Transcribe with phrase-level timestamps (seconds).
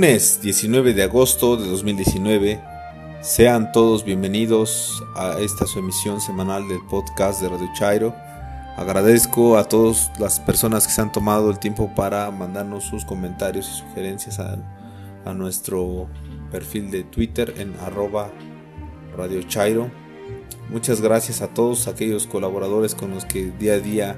[0.00, 2.58] Lunes 19 de agosto de 2019.
[3.20, 8.14] Sean todos bienvenidos a esta su emisión semanal del podcast de Radio Chairo.
[8.78, 13.68] Agradezco a todas las personas que se han tomado el tiempo para mandarnos sus comentarios
[13.68, 16.08] y sugerencias a, nuestro
[16.50, 18.30] perfil de Twitter en arroba
[19.18, 19.90] Radio Chairo.
[20.70, 24.16] Muchas gracias a todos aquellos colaboradores con los que día a día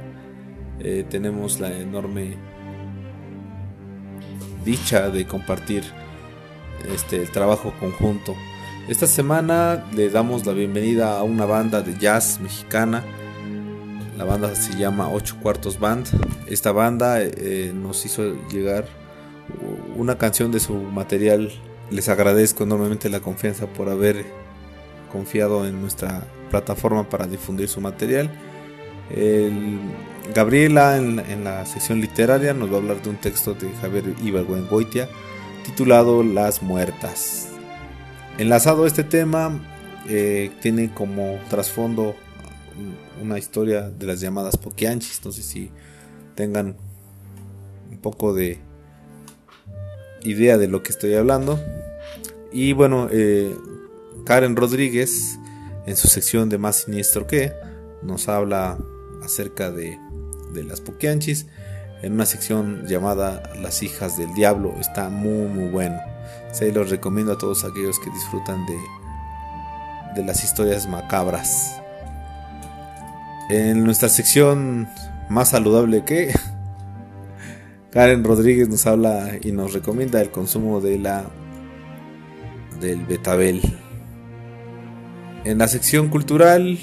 [0.78, 2.51] eh, tenemos la enorme
[4.64, 5.84] dicha de compartir
[6.92, 8.34] este, el trabajo conjunto.
[8.88, 13.04] Esta semana le damos la bienvenida a una banda de jazz mexicana.
[14.18, 16.06] La banda se llama Ocho Cuartos Band.
[16.46, 18.86] Esta banda eh, nos hizo llegar
[19.96, 21.52] una canción de su material.
[21.90, 24.24] Les agradezco enormemente la confianza por haber
[25.12, 28.30] confiado en nuestra plataforma para difundir su material.
[30.34, 35.08] Gabriela en, la sección literaria nos va a hablar de un texto de Javier Ibargüengoitia
[35.64, 37.48] titulado Las Muertas.
[38.38, 39.60] Enlazado a este tema,
[40.08, 42.16] eh, tiene como trasfondo
[43.20, 45.24] una historia de las llamadas poquianchis.
[45.24, 45.70] No sé si
[46.34, 46.76] tengan
[47.90, 48.58] un poco de
[50.22, 51.60] idea de lo que estoy hablando.
[52.52, 53.54] Y bueno, eh,
[54.24, 55.38] Karen Rodríguez,
[55.86, 57.52] en su sección de Más Siniestro que,
[58.02, 58.78] nos habla
[59.22, 59.98] acerca de,
[60.64, 61.46] las Poquianchis
[62.02, 64.74] en una sección llamada Las hijas del diablo.
[64.80, 65.98] Está muy muy bueno.
[66.52, 68.78] Se los recomiendo a todos aquellos que disfrutan de,
[70.16, 71.80] de las historias macabras.
[73.48, 74.88] En nuestra sección
[75.28, 76.34] más saludable que
[77.90, 81.24] Karen Rodríguez nos habla y nos recomienda el consumo de la
[82.80, 83.62] del betabel.
[85.44, 86.78] En la sección cultural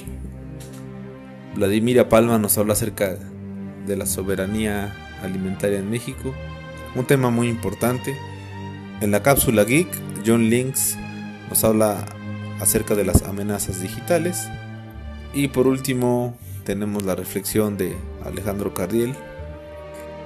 [1.56, 3.17] Vladimira Palma nos habla acerca
[3.89, 6.33] de la soberanía alimentaria en México,
[6.95, 8.16] un tema muy importante.
[9.02, 9.89] En la cápsula Geek,
[10.26, 10.98] John Links
[11.50, 12.05] nos habla
[12.61, 14.48] acerca de las amenazas digitales.
[15.33, 19.16] Y por último, tenemos la reflexión de Alejandro Cardiel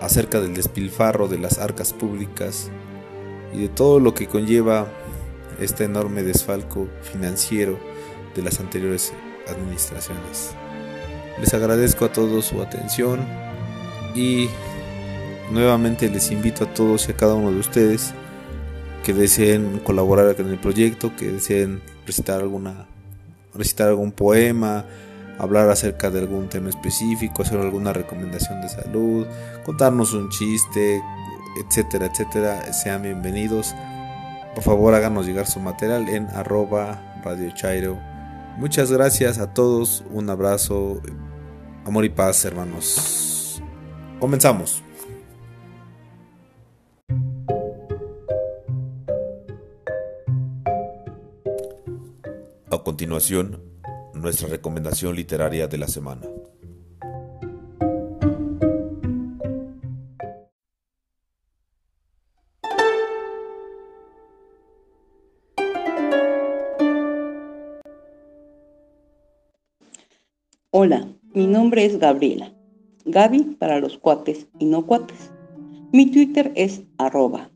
[0.01, 2.69] acerca del despilfarro de las arcas públicas
[3.53, 4.87] y de todo lo que conlleva
[5.59, 7.79] este enorme desfalco financiero
[8.35, 9.13] de las anteriores
[9.47, 10.51] administraciones.
[11.39, 13.21] Les agradezco a todos su atención
[14.15, 14.49] y
[15.51, 18.13] nuevamente les invito a todos y a cada uno de ustedes
[19.03, 22.87] que deseen colaborar con el proyecto, que deseen recitar alguna
[23.53, 24.85] recitar algún poema,
[25.37, 29.27] hablar acerca de algún tema específico, hacer alguna recomendación de salud,
[29.63, 31.01] contarnos un chiste,
[31.63, 33.75] etcétera, etcétera, sean bienvenidos.
[34.55, 38.13] Por favor háganos llegar su material en arroba Radio Chairo
[38.57, 41.01] Muchas gracias a todos, un abrazo,
[41.85, 43.32] amor y paz hermanos.
[44.23, 44.81] Comenzamos.
[52.71, 53.61] A continuación,
[54.13, 56.21] nuestra recomendación literaria de la semana.
[70.71, 72.52] Hola, mi nombre es Gabriela.
[73.05, 75.31] Gaby para los cuates y no cuates.
[75.91, 77.49] Mi Twitter es arroba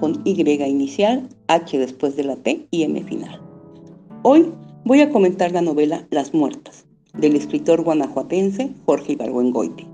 [0.00, 3.40] con Y inicial, H después de la T y M final.
[4.22, 4.50] Hoy
[4.84, 9.86] voy a comentar la novela Las Muertas, del escritor guanajuatense Jorge Ibargüengoiti.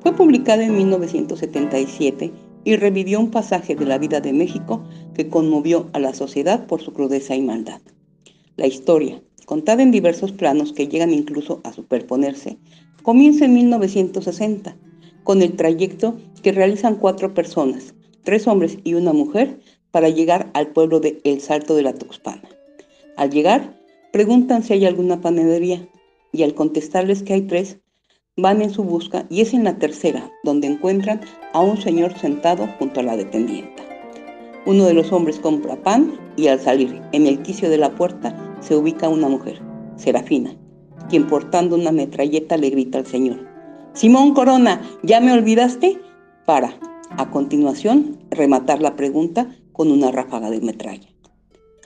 [0.00, 2.32] Fue publicada en 1977
[2.64, 4.82] y revivió un pasaje de la vida de México
[5.14, 7.80] que conmovió a la sociedad por su crudeza y maldad.
[8.56, 12.56] La historia, contada en diversos planos que llegan incluso a superponerse,
[13.02, 14.76] comienza en 1960,
[15.24, 19.58] con el trayecto que realizan cuatro personas, tres hombres y una mujer,
[19.90, 22.48] para llegar al pueblo de El Salto de la Tuxpana.
[23.16, 23.76] Al llegar,
[24.12, 25.84] preguntan si hay alguna panadería,
[26.30, 27.78] y al contestarles que hay tres,
[28.36, 31.22] van en su busca y es en la tercera donde encuentran
[31.54, 33.89] a un señor sentado junto a la dependienta.
[34.66, 38.36] Uno de los hombres compra pan y al salir en el quicio de la puerta
[38.60, 39.60] se ubica una mujer,
[39.96, 40.54] Serafina,
[41.08, 43.50] quien portando una metralleta le grita al señor,
[43.94, 45.98] Simón Corona, ¿ya me olvidaste?
[46.46, 46.78] Para,
[47.16, 51.08] a continuación, rematar la pregunta con una ráfaga de metralla.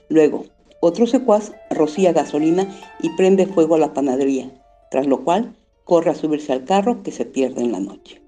[0.09, 0.44] Luego,
[0.81, 2.69] otro secuaz rocía gasolina
[3.00, 4.50] y prende fuego a la panadería,
[4.91, 8.24] tras lo cual corre a subirse al carro que se pierde en la noche.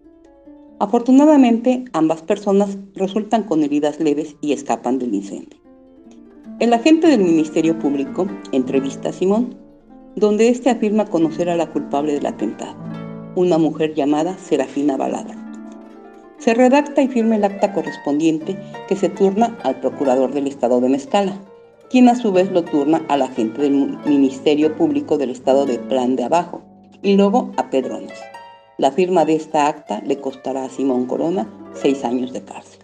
[0.79, 5.59] Afortunadamente, ambas personas resultan con heridas leves y escapan del incendio.
[6.61, 9.57] El agente del Ministerio Público entrevista a Simón,
[10.17, 12.77] donde éste afirma conocer a la culpable del atentado,
[13.37, 15.35] una mujer llamada Serafina Balada.
[16.39, 20.91] Se redacta y firma el acta correspondiente que se turna al procurador del Estado de
[20.91, 21.39] Mezcala,
[21.89, 26.17] quien a su vez lo turna al agente del Ministerio Público del Estado de Plan
[26.17, 26.61] de Abajo
[27.03, 28.19] y luego a Pedrones.
[28.79, 32.81] La firma de esta acta le costará a Simón Corona seis años de cárcel.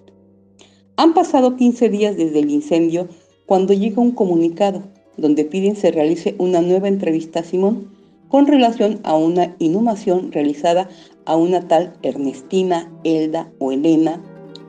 [0.96, 3.08] Han pasado 15 días desde el incendio
[3.44, 4.82] cuando llega un comunicado
[5.18, 7.90] donde piden se realice una nueva entrevista a Simón
[8.28, 10.88] con relación a una inhumación realizada
[11.26, 14.18] a una tal Ernestina, Elda o Elena,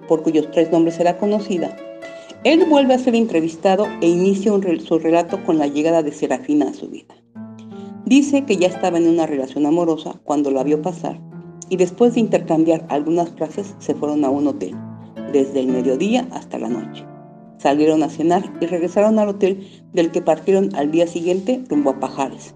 [0.10, 1.78] por cuyos tres nombres era conocida.
[2.44, 4.52] Él vuelve a ser entrevistado e inicia
[4.86, 7.16] su relato con la llegada de Serafina a su vida.
[8.06, 11.22] Dice que ya estaba en una relación amorosa cuando la vio pasar
[11.70, 14.76] y después de intercambiar algunas frases se fueron a un hotel,
[15.32, 17.06] desde el mediodía hasta la noche.
[17.60, 22.00] Salieron a cenar y regresaron al hotel del que partieron al día siguiente rumbo a
[22.02, 22.54] Pajares.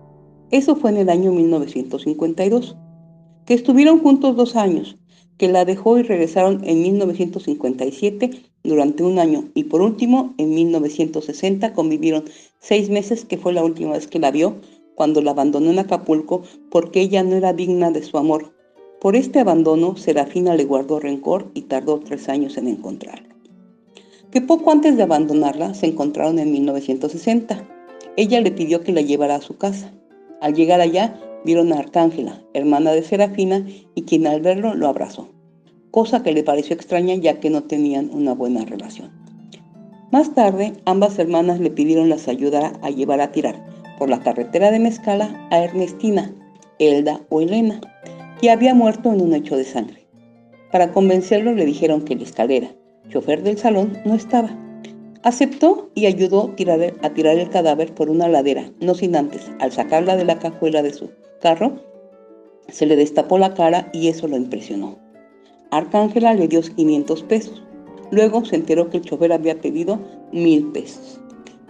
[0.52, 2.76] Eso fue en el año 1952.
[3.46, 4.98] Que estuvieron juntos dos años,
[5.38, 8.32] que la dejó y regresaron en 1957
[8.64, 12.26] durante un año y por último en 1960 convivieron
[12.60, 14.58] seis meses que fue la última vez que la vio
[14.98, 16.42] cuando la abandonó en Acapulco
[16.72, 18.52] porque ella no era digna de su amor.
[19.00, 23.36] Por este abandono, Serafina le guardó rencor y tardó tres años en encontrarla.
[24.32, 27.64] Que poco antes de abandonarla se encontraron en 1960.
[28.16, 29.94] Ella le pidió que la llevara a su casa.
[30.42, 35.30] Al llegar allá, vieron a Arcángela, hermana de Serafina, y quien al verlo lo abrazó,
[35.92, 39.12] cosa que le pareció extraña ya que no tenían una buena relación.
[40.12, 44.72] Más tarde, ambas hermanas le pidieron las ayudara a llevar a tirar, por la carretera
[44.72, 46.34] de Mezcala a Ernestina,
[46.80, 47.82] Elda o Elena,
[48.40, 50.08] que había muerto en un hecho de sangre.
[50.72, 52.70] Para convencerlo le dijeron que la escalera,
[53.10, 54.56] chofer del salón, no estaba.
[55.24, 56.54] Aceptó y ayudó
[57.02, 60.84] a tirar el cadáver por una ladera, no sin antes, al sacarla de la cajuela
[60.84, 61.10] de su
[61.42, 61.82] carro,
[62.70, 64.98] se le destapó la cara y eso lo impresionó.
[65.72, 67.64] Arcángela le dio 500 pesos.
[68.12, 70.00] Luego se enteró que el chofer había pedido
[70.32, 71.20] mil pesos.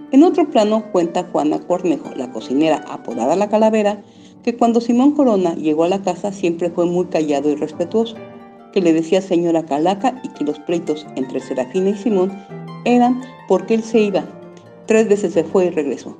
[0.09, 4.01] En otro plano cuenta Juana Cornejo, la cocinera apodada La Calavera,
[4.41, 8.15] que cuando Simón Corona llegó a la casa siempre fue muy callado y respetuoso,
[8.71, 12.31] que le decía señora Calaca y que los pleitos entre Serafina y Simón
[12.85, 14.23] eran porque él se iba.
[14.85, 16.17] Tres veces se fue y regresó.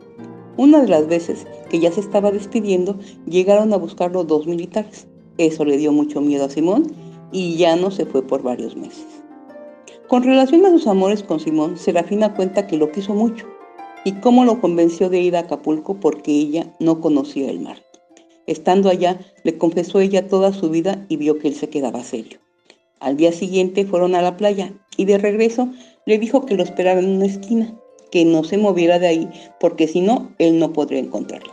[0.57, 5.07] Una de las veces que ya se estaba despidiendo, llegaron a buscarlo dos militares.
[5.38, 6.92] Eso le dio mucho miedo a Simón
[7.31, 9.06] y ya no se fue por varios meses.
[10.10, 13.45] Con relación a sus amores con Simón, Serafina cuenta que lo quiso mucho
[14.07, 17.83] y cómo lo convenció de ir a Acapulco porque ella no conocía el mar.
[18.45, 22.39] Estando allá, le confesó ella toda su vida y vio que él se quedaba serio.
[23.01, 25.68] Al día siguiente fueron a la playa y de regreso
[26.06, 27.77] le dijo que lo esperara en una esquina,
[28.09, 31.51] que no se moviera de ahí porque si no, él no podría encontrarla.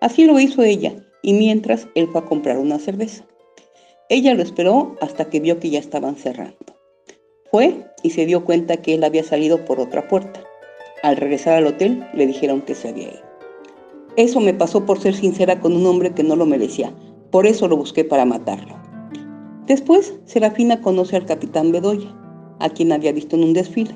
[0.00, 3.26] Así lo hizo ella y mientras él fue a comprar una cerveza.
[4.08, 6.78] Ella lo esperó hasta que vio que ya estaban cerrando.
[7.50, 10.42] Fue y se dio cuenta que él había salido por otra puerta.
[11.04, 13.20] Al regresar al hotel le dijeron que se había ido.
[14.16, 16.94] Eso me pasó por ser sincera con un hombre que no lo merecía,
[17.30, 18.74] por eso lo busqué para matarlo.
[19.66, 22.08] Después, Serafina conoce al capitán Bedoya,
[22.58, 23.94] a quien había visto en un desfile.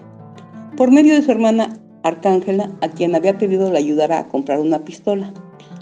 [0.77, 4.85] Por medio de su hermana Arcángela, a quien había pedido le ayudara a comprar una
[4.85, 5.33] pistola.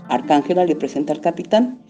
[0.08, 1.80] Arcángela le presenta al capitán,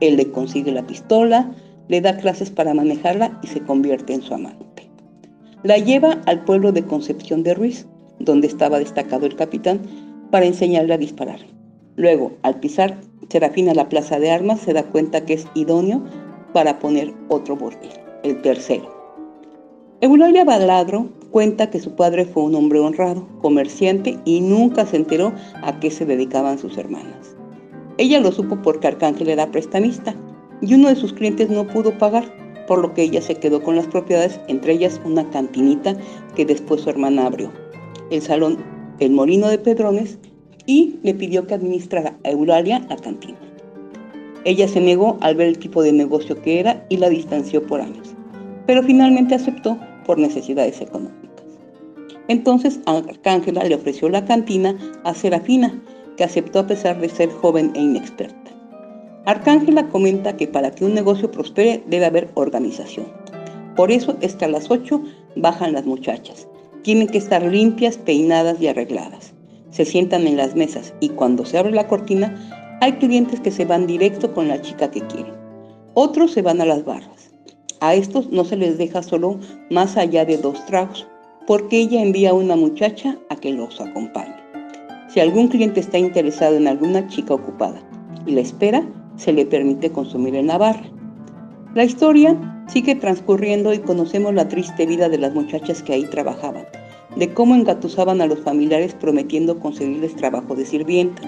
[0.00, 1.54] él le consigue la pistola,
[1.88, 4.88] le da clases para manejarla y se convierte en su amante.
[5.64, 7.86] La lleva al pueblo de Concepción de Ruiz,
[8.18, 9.80] donde estaba destacado el capitán,
[10.30, 11.40] para enseñarle a disparar.
[11.96, 16.02] Luego, al pisar Serafina la plaza de armas, se da cuenta que es idóneo
[16.52, 17.90] para poner otro bordel,
[18.22, 18.94] el tercero.
[20.00, 25.32] Eulalia Baladro cuenta que su padre fue un hombre honrado, comerciante y nunca se enteró
[25.62, 27.36] a qué se dedicaban sus hermanas.
[27.98, 30.14] Ella lo supo porque Arcángel era prestamista
[30.60, 32.24] y uno de sus clientes no pudo pagar,
[32.68, 35.96] por lo que ella se quedó con las propiedades, entre ellas una cantinita
[36.34, 37.50] que después su hermana abrió
[38.10, 38.58] el salón
[38.98, 40.18] El Molino de Pedrones
[40.66, 43.38] y le pidió que administrara a Eulalia la cantina.
[44.44, 47.80] Ella se negó al ver el tipo de negocio que era y la distanció por
[47.80, 48.14] años,
[48.66, 51.44] pero finalmente aceptó por necesidades económicas.
[52.28, 55.82] Entonces Arcángela le ofreció la cantina a Serafina,
[56.16, 58.50] que aceptó a pesar de ser joven e inexperta.
[59.24, 63.06] Arcángela comenta que para que un negocio prospere debe haber organización.
[63.74, 65.02] Por eso es que a las 8
[65.34, 66.48] bajan las muchachas,
[66.86, 69.32] tienen que estar limpias, peinadas y arregladas.
[69.70, 73.64] Se sientan en las mesas y cuando se abre la cortina, hay clientes que se
[73.64, 75.34] van directo con la chica que quieren.
[75.94, 77.32] Otros se van a las barras.
[77.80, 81.08] A estos no se les deja solo más allá de dos tragos,
[81.48, 84.36] porque ella envía a una muchacha a que los acompañe.
[85.08, 87.82] Si algún cliente está interesado en alguna chica ocupada
[88.26, 90.88] y la espera, se le permite consumir en la barra.
[91.74, 96.66] La historia Sigue transcurriendo y conocemos la triste vida de las muchachas que ahí trabajaban,
[97.14, 101.26] de cómo engatusaban a los familiares prometiendo conseguirles trabajo de sirvientas,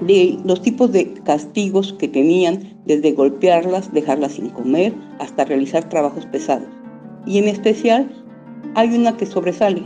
[0.00, 6.24] de los tipos de castigos que tenían, desde golpearlas, dejarlas sin comer, hasta realizar trabajos
[6.26, 6.68] pesados.
[7.26, 8.08] Y en especial
[8.76, 9.82] hay una que sobresale,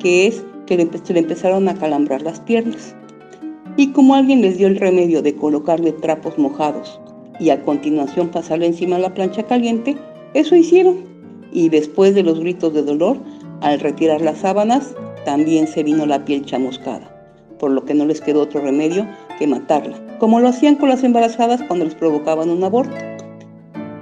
[0.00, 2.94] que es que se le empezaron a calambrar las piernas.
[3.78, 7.00] Y como alguien les dio el remedio de colocarle trapos mojados
[7.42, 9.96] y a continuación pasarle encima la plancha caliente,
[10.32, 11.04] eso hicieron.
[11.52, 13.18] Y después de los gritos de dolor,
[13.60, 14.94] al retirar las sábanas,
[15.24, 17.10] también se vino la piel chamuscada,
[17.58, 19.08] por lo que no les quedó otro remedio
[19.40, 22.94] que matarla, como lo hacían con las embarazadas cuando les provocaban un aborto.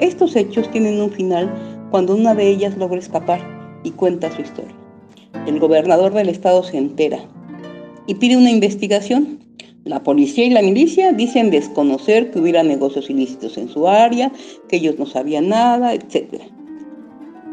[0.01, 1.51] Estos hechos tienen un final
[1.91, 3.41] cuando una de ellas logra escapar
[3.85, 4.75] y cuenta su historia.
[5.47, 7.21] El gobernador del estado se entera
[8.07, 9.40] y pide una investigación.
[9.85, 14.31] La policía y la milicia dicen desconocer que hubiera negocios ilícitos en su área,
[14.69, 16.43] que ellos no sabían nada, etc.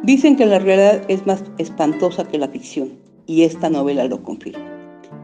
[0.03, 2.89] Dicen que la realidad es más espantosa que la ficción
[3.27, 4.65] y esta novela lo confirma.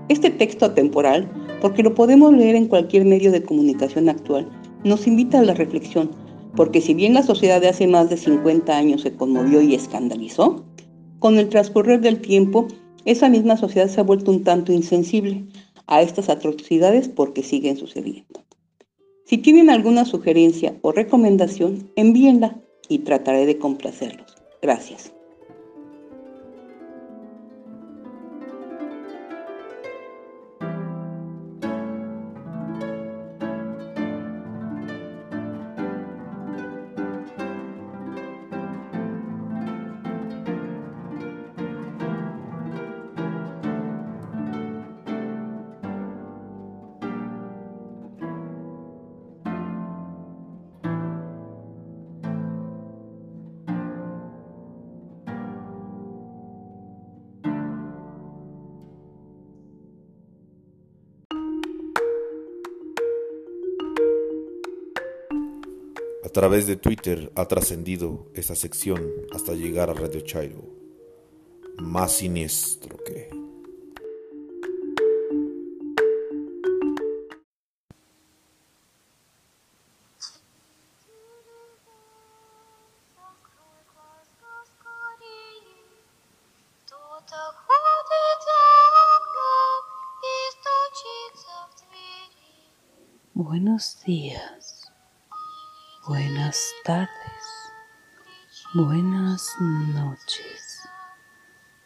[0.07, 1.29] Este texto atemporal,
[1.59, 4.47] porque lo podemos leer en cualquier medio de comunicación actual,
[4.85, 6.09] nos invita a la reflexión,
[6.55, 10.63] porque si bien la sociedad de hace más de 50 años se conmovió y escandalizó,
[11.19, 12.67] con el transcurrir del tiempo,
[13.03, 15.43] esa misma sociedad se ha vuelto un tanto insensible
[15.87, 18.43] a estas atrocidades porque siguen sucediendo.
[19.25, 24.35] Si tienen alguna sugerencia o recomendación, envíenla y trataré de complacerlos.
[24.61, 25.12] Gracias.
[66.33, 70.63] Través de Twitter ha trascendido esa sección hasta llegar a Radio Chairo.
[71.77, 73.29] Más siniestro que...
[93.35, 94.22] Buenos días.
[96.85, 97.73] Buenas tardes,
[98.73, 100.89] buenas noches.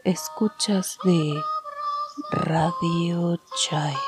[0.03, 1.39] Escuchas de
[2.31, 3.99] Radio Chairo.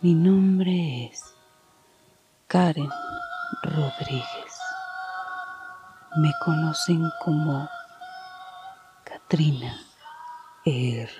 [0.00, 1.34] Mi nombre es
[2.48, 2.90] Karen
[3.62, 4.58] Rodríguez.
[6.16, 7.68] Me conocen como
[9.04, 9.76] Katrina
[10.64, 11.12] R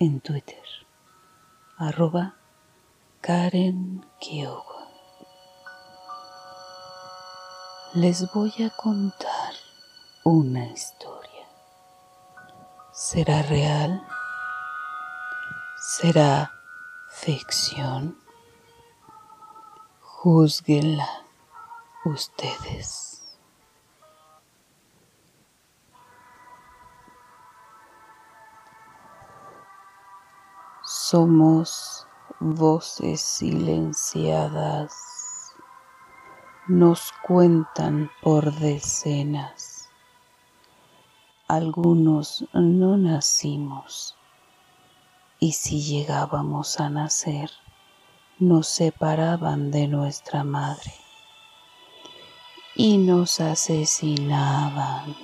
[0.00, 0.64] en Twitter.
[1.76, 2.34] Arroba
[3.20, 4.04] Karen
[7.94, 9.54] les voy a contar
[10.22, 11.46] una historia.
[12.92, 14.06] ¿Será real?
[15.78, 16.52] ¿Será
[17.08, 18.18] ficción?
[20.00, 21.08] Júzguenla
[22.04, 23.22] ustedes.
[30.84, 32.06] Somos
[32.38, 35.17] voces silenciadas
[36.68, 39.88] nos cuentan por decenas.
[41.48, 44.14] Algunos no nacimos
[45.40, 47.50] y si llegábamos a nacer,
[48.38, 50.92] nos separaban de nuestra madre
[52.74, 55.16] y nos asesinaban.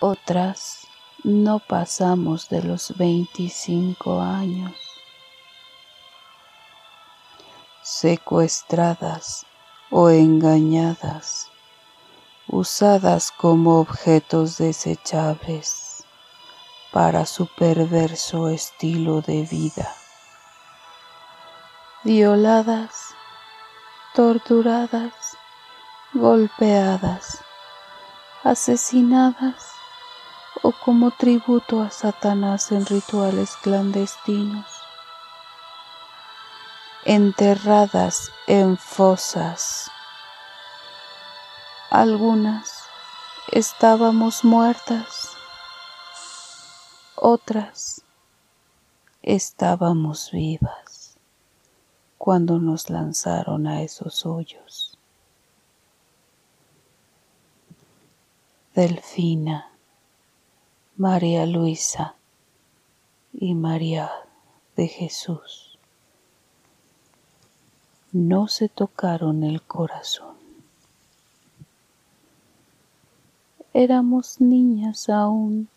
[0.00, 0.88] Otras
[1.22, 4.81] no pasamos de los 25 años
[7.92, 9.44] secuestradas
[9.90, 11.50] o engañadas,
[12.48, 16.02] usadas como objetos desechables
[16.90, 19.94] para su perverso estilo de vida,
[22.02, 23.14] violadas,
[24.14, 25.12] torturadas,
[26.14, 27.44] golpeadas,
[28.42, 29.66] asesinadas
[30.62, 34.71] o como tributo a Satanás en rituales clandestinos
[37.04, 39.90] enterradas en fosas.
[41.90, 42.84] Algunas
[43.50, 45.36] estábamos muertas,
[47.16, 48.02] otras
[49.20, 51.16] estábamos vivas
[52.18, 54.96] cuando nos lanzaron a esos hoyos.
[58.74, 59.72] Delfina,
[60.96, 62.14] María Luisa
[63.32, 64.10] y María
[64.76, 65.61] de Jesús
[68.12, 70.36] no se tocaron el corazón.
[73.72, 75.68] Éramos niñas aún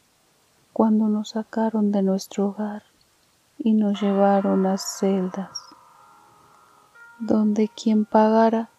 [0.74, 2.84] cuando nos sacaron de nuestro hogar
[3.58, 5.58] y nos llevaron a celdas,
[7.20, 8.70] donde quien pagara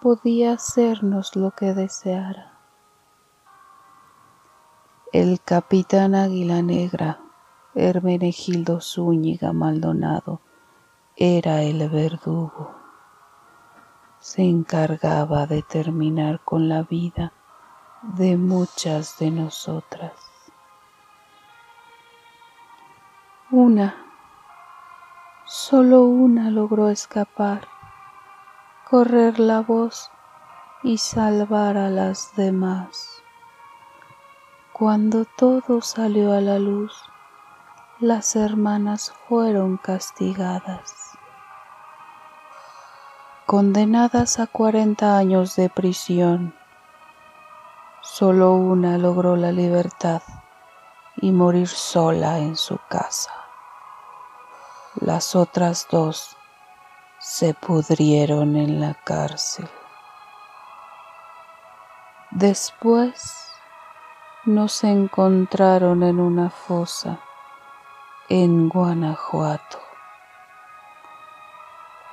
[0.00, 2.52] podía hacernos lo que deseara.
[5.12, 7.18] El capitán Águila Negra,
[7.74, 10.40] Hermenegildo Zúñiga Maldonado,
[11.16, 12.75] era el verdugo.
[14.28, 17.32] Se encargaba de terminar con la vida
[18.02, 20.14] de muchas de nosotras.
[23.52, 23.94] Una,
[25.44, 27.68] solo una logró escapar,
[28.90, 30.10] correr la voz
[30.82, 33.22] y salvar a las demás.
[34.72, 37.00] Cuando todo salió a la luz,
[38.00, 41.05] las hermanas fueron castigadas.
[43.46, 46.52] Condenadas a cuarenta años de prisión,
[48.02, 50.20] Solo una logró la libertad
[51.14, 53.30] y morir sola en su casa.
[54.96, 56.36] Las otras dos
[57.20, 59.68] se pudrieron en la cárcel.
[62.32, 63.48] Después
[64.44, 67.20] nos encontraron en una fosa
[68.28, 69.85] en Guanajuato.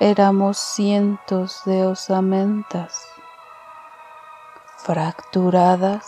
[0.00, 3.06] Éramos cientos de osamentas
[4.78, 6.04] fracturadas,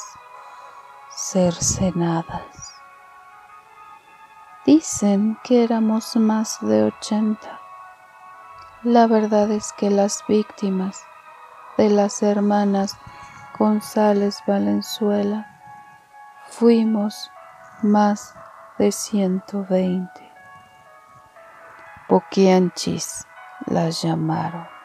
[1.08, 2.74] cercenadas.
[4.64, 7.60] Dicen que éramos más de ochenta.
[8.82, 11.00] La verdad es que las víctimas
[11.76, 12.98] de las hermanas
[13.56, 15.46] González Valenzuela
[16.48, 17.30] fuimos
[17.82, 18.34] más
[18.78, 20.32] de ciento veinte.
[22.08, 23.24] Poquianchis
[23.66, 24.76] las llamaron.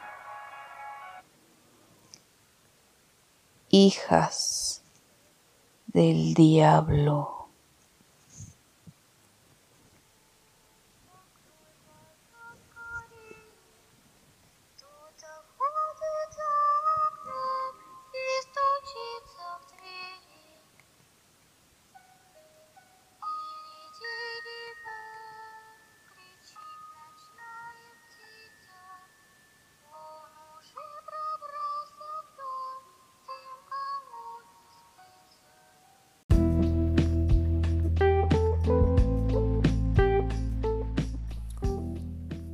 [3.72, 4.84] hijas
[5.88, 7.41] del diablo.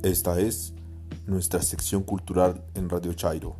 [0.08, 0.72] Esta es
[1.26, 3.56] nuestra sección cultural en Radio Chairo.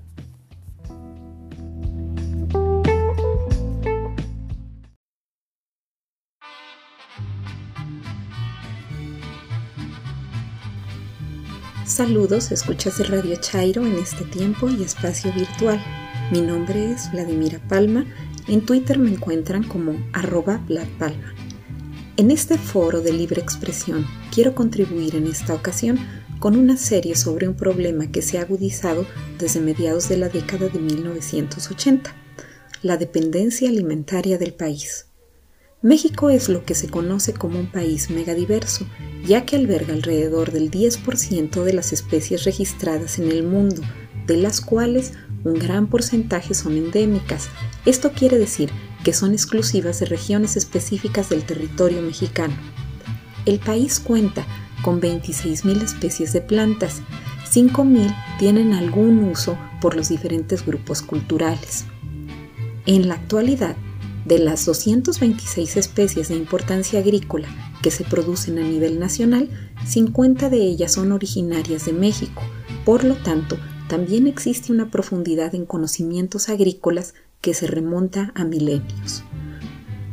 [11.85, 15.79] Saludos, escuchas de Radio Chairo en este tiempo y espacio virtual.
[16.33, 18.07] Mi nombre es Vladimira Palma.
[18.47, 20.65] En Twitter me encuentran como arroba
[20.99, 21.35] Palma.
[22.17, 25.99] En este foro de libre expresión quiero contribuir en esta ocasión
[26.39, 29.07] con una serie sobre un problema que se ha agudizado
[29.39, 32.15] desde mediados de la década de 1980,
[32.83, 35.07] la dependencia alimentaria del país.
[35.81, 38.87] México es lo que se conoce como un país megadiverso,
[39.25, 43.83] ya que alberga alrededor del 10% de las especies registradas en el mundo,
[44.27, 45.13] de las cuales
[45.45, 47.49] un gran porcentaje son endémicas.
[47.87, 48.71] Esto quiere decir
[49.05, 52.57] que son exclusivas de regiones específicas del territorio mexicano.
[53.47, 54.47] El país cuenta
[54.83, 57.03] con 26.000 especies de plantas.
[57.51, 61.85] 5.000 tienen algún uso por los diferentes grupos culturales.
[62.87, 63.77] En la actualidad,
[64.25, 67.49] de las 226 especies de importancia agrícola
[67.83, 69.49] que se producen a nivel nacional,
[69.87, 72.43] 50 de ellas son originarias de México.
[72.85, 73.57] Por lo tanto,
[73.89, 79.23] también existe una profundidad en conocimientos agrícolas que se remonta a milenios.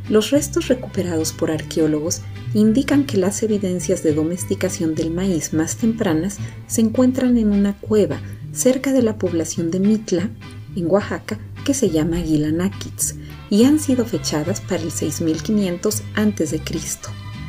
[0.09, 2.21] Los restos recuperados por arqueólogos
[2.59, 6.37] indican que las evidencias de domesticación del maíz más tempranas
[6.67, 8.21] se encuentran en una cueva
[8.53, 10.29] cerca de la población de Mitla,
[10.75, 13.15] en Oaxaca, que se llama Gilanakitz,
[13.49, 16.61] y han sido fechadas para el 6500 a.C.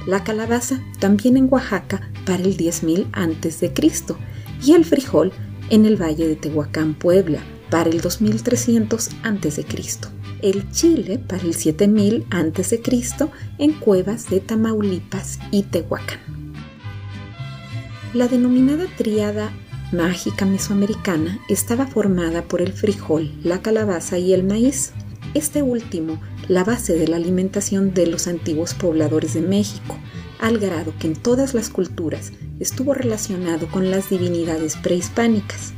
[0.07, 3.73] La calabaza también en Oaxaca para el 10000 a.C.
[4.64, 5.33] y el frijol
[5.71, 7.40] en el valle de Tehuacán, Puebla,
[7.71, 9.64] para el 2300 a.C
[10.42, 12.81] el Chile para el 7000 a.C.
[13.59, 16.20] en cuevas de Tamaulipas y Tehuacán.
[18.14, 19.53] La denominada tríada
[19.92, 24.92] mágica mesoamericana estaba formada por el frijol, la calabaza y el maíz.
[25.35, 29.99] Este último, la base de la alimentación de los antiguos pobladores de México,
[30.40, 35.72] al grado que en todas las culturas estuvo relacionado con las divinidades prehispánicas.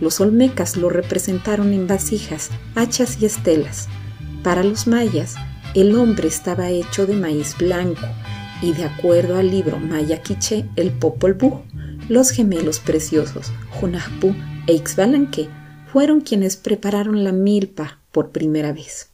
[0.00, 3.88] Los olmecas lo representaron en vasijas, hachas y estelas.
[4.48, 5.34] Para los mayas,
[5.74, 8.06] el hombre estaba hecho de maíz blanco
[8.62, 11.60] y de acuerdo al libro Maya Quiché, el Popol Vuh,
[12.08, 14.34] los gemelos preciosos, Junahpu
[14.66, 15.50] e Ixbalanque,
[15.92, 19.10] fueron quienes prepararon la milpa por primera vez.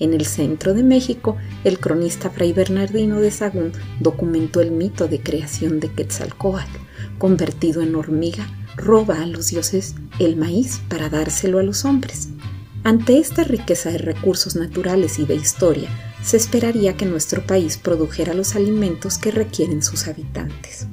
[0.00, 5.20] En el centro de México, el cronista Fray Bernardino de Sagún documentó el mito de
[5.20, 6.78] creación de Quetzalcóatl,
[7.18, 12.30] convertido en hormiga, roba a los dioses el maíz para dárselo a los hombres.
[12.86, 15.88] Ante esta riqueza de recursos naturales y de historia,
[16.22, 20.86] se esperaría que nuestro país produjera los alimentos que requieren sus habitantes.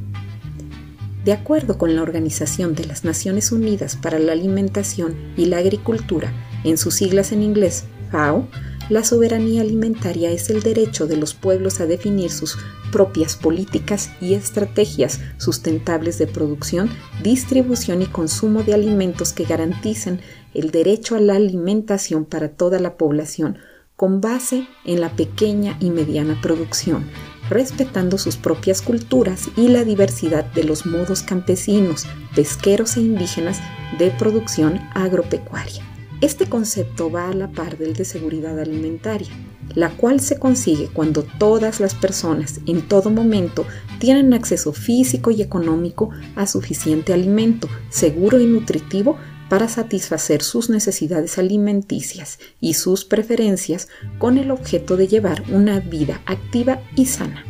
[1.26, 6.32] De acuerdo con la Organización de las Naciones Unidas para la Alimentación y la Agricultura,
[6.64, 8.48] en sus siglas en inglés FAO,
[8.90, 12.58] la soberanía alimentaria es el derecho de los pueblos a definir sus
[12.92, 16.90] propias políticas y estrategias sustentables de producción,
[17.22, 20.22] distribución y consumo de alimentos que garanticen
[20.54, 23.58] el derecho a la alimentación para toda la población
[23.96, 27.06] con base en la pequeña y mediana producción,
[27.52, 33.60] respetando sus propias culturas y la diversidad de los modos campesinos, pesqueros e indígenas
[34.00, 35.84] de producción agropecuaria.
[36.22, 39.30] Este concepto va a la par del de seguridad alimentaria,
[39.76, 43.66] la cual se consigue cuando todas las personas en todo momento
[44.00, 49.18] tienen acceso físico y económico a suficiente alimento seguro y nutritivo
[49.52, 56.22] para satisfacer sus necesidades alimenticias y sus preferencias con el objeto de llevar una vida
[56.26, 57.44] activa y sana.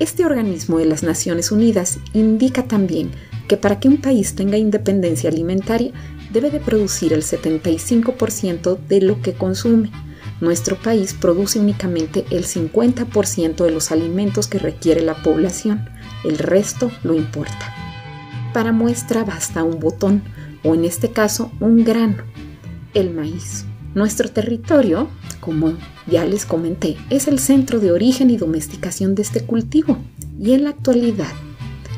[0.00, 3.10] Este organismo de las Naciones Unidas indica también
[3.48, 5.92] que para que un país tenga independencia alimentaria
[6.30, 9.90] debe de producir el 75% de lo que consume.
[10.42, 15.88] Nuestro país produce únicamente el 50% de los alimentos que requiere la población,
[16.26, 17.74] el resto lo importa.
[18.52, 20.22] Para muestra basta un botón,
[20.64, 22.24] o en este caso un grano,
[22.94, 23.64] el maíz.
[23.94, 25.08] Nuestro territorio,
[25.40, 25.74] como
[26.06, 29.98] ya les comenté, es el centro de origen y domesticación de este cultivo
[30.38, 31.32] y en la actualidad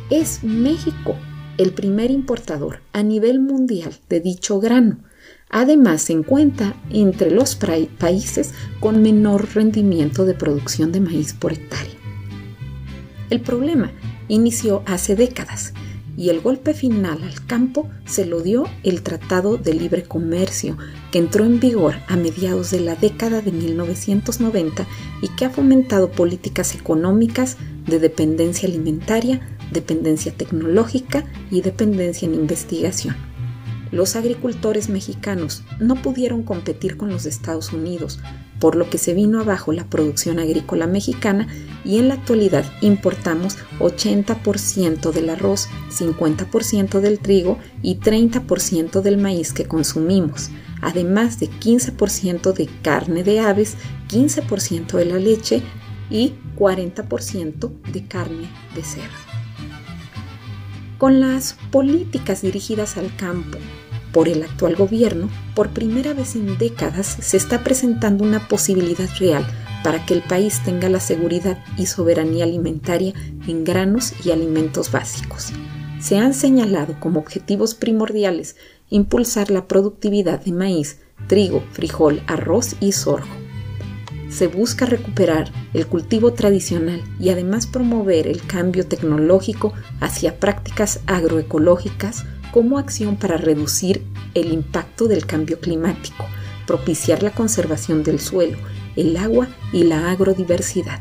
[0.09, 1.16] es México
[1.59, 4.99] el primer importador a nivel mundial de dicho grano.
[5.51, 7.59] Además, se encuentra entre los
[7.99, 11.92] países con menor rendimiento de producción de maíz por hectárea.
[13.31, 13.92] El problema
[14.29, 15.75] inició hace décadas
[16.20, 20.76] y el golpe final al campo se lo dio el Tratado de Libre Comercio,
[21.11, 24.87] que entró en vigor a mediados de la década de 1990
[25.22, 27.56] y que ha fomentado políticas económicas
[27.87, 29.40] de dependencia alimentaria,
[29.72, 33.16] dependencia tecnológica y dependencia en investigación.
[33.90, 38.20] Los agricultores mexicanos no pudieron competir con los Estados Unidos,
[38.61, 41.49] por lo que se vino abajo la producción agrícola mexicana
[41.85, 49.53] y en la actualidad importamos 80% del arroz, 50% del trigo y 30% del maíz
[49.53, 50.51] que consumimos,
[50.83, 53.77] además de 15% de carne de aves,
[54.09, 55.62] 15% de la leche
[56.11, 59.09] y 40% de carne de cerdo.
[60.99, 63.57] Con las políticas dirigidas al campo
[64.12, 69.46] por el actual gobierno, por primera vez en décadas se está presentando una posibilidad real
[69.83, 73.14] para que el país tenga la seguridad y soberanía alimentaria
[73.46, 75.53] en granos y alimentos básicos.
[76.01, 78.57] Se han señalado como objetivos primordiales
[78.88, 83.40] impulsar la productividad de maíz, trigo, frijol, arroz y sorgo
[84.31, 92.25] se busca recuperar el cultivo tradicional y además promover el cambio tecnológico hacia prácticas agroecológicas
[92.52, 96.26] como acción para reducir el impacto del cambio climático,
[96.66, 98.58] propiciar la conservación del suelo,
[98.96, 101.00] el agua y la agrodiversidad.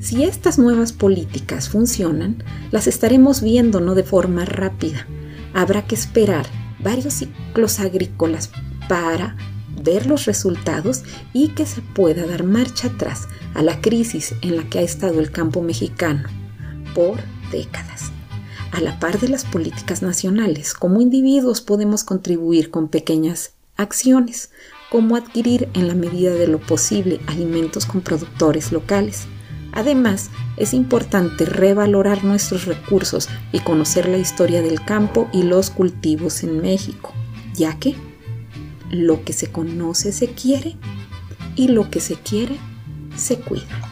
[0.00, 5.06] Si estas nuevas políticas funcionan, las estaremos viendo no de forma rápida.
[5.54, 6.46] Habrá que esperar
[6.80, 8.50] varios ciclos agrícolas
[8.88, 9.36] para
[9.82, 11.02] ver los resultados
[11.32, 15.20] y que se pueda dar marcha atrás a la crisis en la que ha estado
[15.20, 16.28] el campo mexicano
[16.94, 17.18] por
[17.50, 18.10] décadas.
[18.72, 24.50] A la par de las políticas nacionales, como individuos podemos contribuir con pequeñas acciones,
[24.90, 29.24] como adquirir en la medida de lo posible alimentos con productores locales.
[29.72, 36.42] Además, es importante revalorar nuestros recursos y conocer la historia del campo y los cultivos
[36.42, 37.12] en México,
[37.54, 37.94] ya que
[38.90, 40.76] lo que se conoce se quiere
[41.56, 42.56] y lo que se quiere
[43.16, 43.91] se cuida.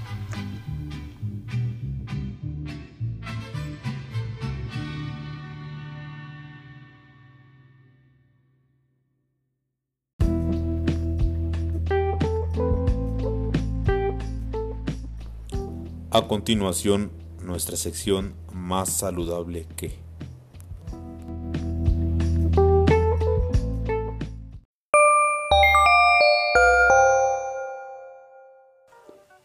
[16.21, 17.11] A continuación,
[17.43, 19.93] nuestra sección más saludable que...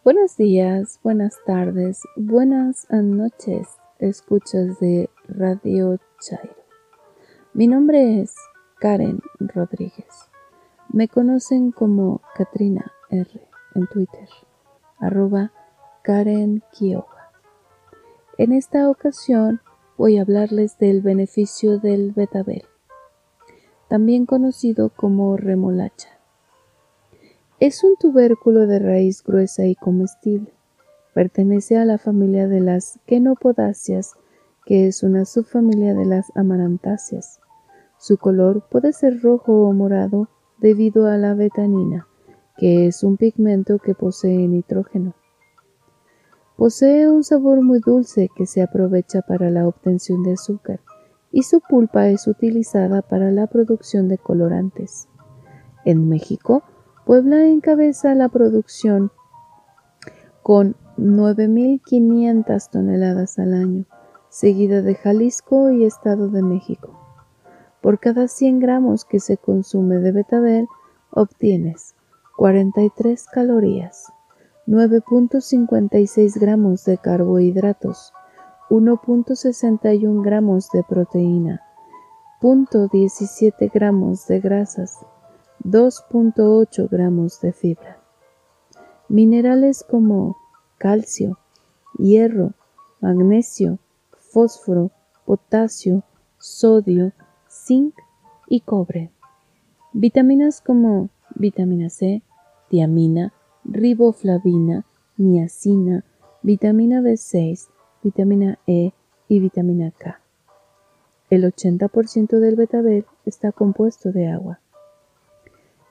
[0.04, 6.58] Buenos días, buenas tardes, buenas noches, escuchas de Radio Chairo.
[7.54, 8.36] Mi nombre es
[8.82, 10.30] Karen Rodríguez.
[10.90, 14.28] Me conocen como Katrina R en Twitter,
[15.00, 15.54] arroba
[16.06, 17.32] Karen Kiowa.
[18.38, 19.60] En esta ocasión
[19.98, 22.62] voy a hablarles del beneficio del betabel,
[23.90, 26.10] también conocido como remolacha.
[27.60, 30.54] Es un tubérculo de raíz gruesa y comestible.
[31.16, 34.14] Pertenece a la familia de las quenopodáceas,
[34.64, 37.40] que es una subfamilia de las amarantáceas.
[37.98, 40.28] Su color puede ser rojo o morado
[40.60, 42.08] debido a la betanina,
[42.58, 45.16] que es un pigmento que posee nitrógeno.
[46.58, 50.80] Posee un sabor muy dulce que se aprovecha para la obtención de azúcar
[51.30, 55.10] y su pulpa es utilizada para la producción de colorantes.
[55.84, 56.64] En México,
[57.06, 59.12] Puebla encabeza la producción
[60.42, 63.86] con 9.500 toneladas al año,
[64.30, 66.98] seguida de Jalisco y Estado de México.
[67.82, 70.68] Por cada 100 gramos que se consume de betabel,
[71.12, 71.96] obtienes
[72.38, 74.15] 43 calorías.
[74.68, 78.12] 9.56 gramos de carbohidratos,
[78.72, 81.62] 1.61 gramos de proteína,
[82.42, 85.06] 0.17 gramos de grasas,
[85.64, 88.00] 2.8 gramos de fibra.
[89.08, 90.36] Minerales como
[90.80, 91.38] calcio,
[92.00, 92.54] hierro,
[93.02, 93.78] magnesio,
[94.18, 94.90] fósforo,
[95.26, 96.04] potasio,
[96.40, 97.14] sodio,
[97.48, 97.94] zinc
[98.48, 99.12] y cobre.
[99.94, 102.24] Vitaminas como vitamina C,
[102.70, 103.32] tiamina,
[103.66, 104.86] riboflavina,
[105.18, 106.04] niacina,
[106.42, 107.68] vitamina B6,
[108.04, 108.94] vitamina E
[109.28, 110.22] y vitamina K.
[111.30, 114.60] El 80% del betabel está compuesto de agua.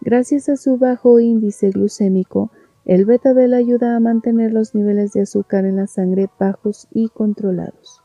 [0.01, 2.51] Gracias a su bajo índice glucémico,
[2.85, 8.03] el betabel ayuda a mantener los niveles de azúcar en la sangre bajos y controlados.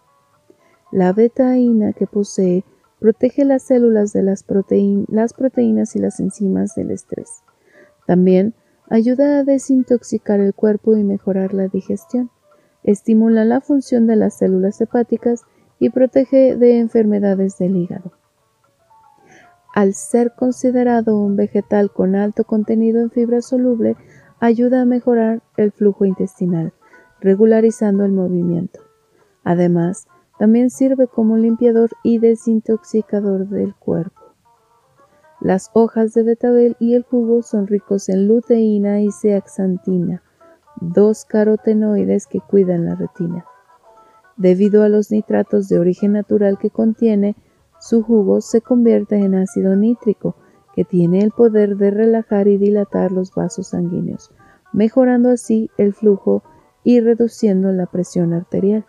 [0.91, 2.63] La betaína que posee
[2.99, 4.45] protege las células de las,
[5.09, 7.43] las proteínas y las enzimas del estrés.
[8.07, 8.53] También
[8.91, 12.31] Ayuda a desintoxicar el cuerpo y mejorar la digestión.
[12.83, 15.43] Estimula la función de las células hepáticas
[15.77, 18.13] y protege de enfermedades del hígado.
[19.75, 23.95] Al ser considerado un vegetal con alto contenido en fibra soluble,
[24.39, 26.73] ayuda a mejorar el flujo intestinal,
[27.21, 28.79] regularizando el movimiento.
[29.43, 30.07] Además,
[30.39, 34.28] también sirve como limpiador y desintoxicador del cuerpo.
[35.41, 40.21] Las hojas de betabel y el jugo son ricos en luteína y zeaxantina,
[40.81, 43.45] dos carotenoides que cuidan la retina.
[44.35, 47.37] Debido a los nitratos de origen natural que contiene,
[47.79, 50.35] su jugo se convierte en ácido nítrico,
[50.75, 54.31] que tiene el poder de relajar y dilatar los vasos sanguíneos,
[54.73, 56.43] mejorando así el flujo
[56.83, 58.85] y reduciendo la presión arterial.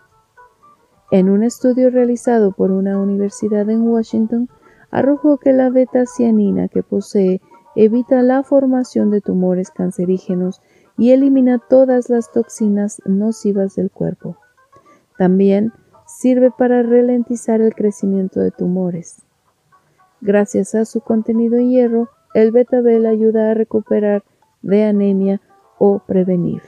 [1.12, 4.48] En un estudio realizado por una universidad en Washington,
[4.90, 7.40] arrojó que la beta-cianina que posee
[7.76, 10.60] evita la formación de tumores cancerígenos
[10.98, 14.36] y elimina todas las toxinas nocivas del cuerpo.
[15.16, 15.72] También
[16.06, 19.22] sirve para ralentizar el crecimiento de tumores.
[20.20, 24.24] Gracias a su contenido en hierro, el betabel ayuda a recuperar
[24.62, 25.40] de anemia
[25.78, 26.62] o prevenir.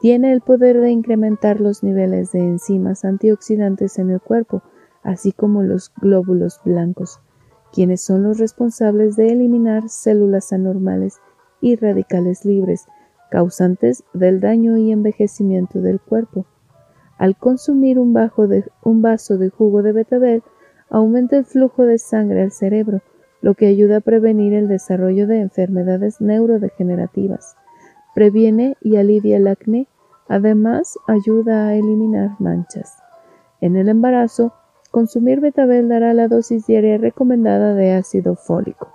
[0.00, 4.62] Tiene el poder de incrementar los niveles de enzimas antioxidantes en el cuerpo,
[5.04, 7.20] así como los glóbulos blancos,
[7.72, 11.20] quienes son los responsables de eliminar células anormales
[11.60, 12.86] y radicales libres,
[13.30, 16.46] causantes del daño y envejecimiento del cuerpo.
[17.18, 20.42] Al consumir un, vaso de jugo de betabel,
[20.90, 23.02] aumenta el flujo de sangre al cerebro,
[23.40, 27.56] lo que ayuda a prevenir el desarrollo de enfermedades neurodegenerativas.
[28.14, 29.88] Previene y alivia el acné,
[30.28, 32.98] además ayuda a eliminar manchas.
[33.60, 34.52] En el embarazo,
[34.94, 38.92] Consumir betabel dará la dosis diaria recomendada de ácido fólico.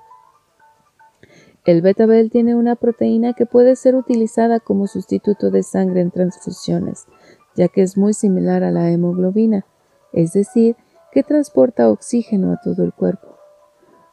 [1.65, 7.05] El betabel tiene una proteína que puede ser utilizada como sustituto de sangre en transfusiones,
[7.53, 9.65] ya que es muy similar a la hemoglobina,
[10.13, 10.77] es decir,
[11.11, 13.35] que transporta oxígeno a todo el cuerpo.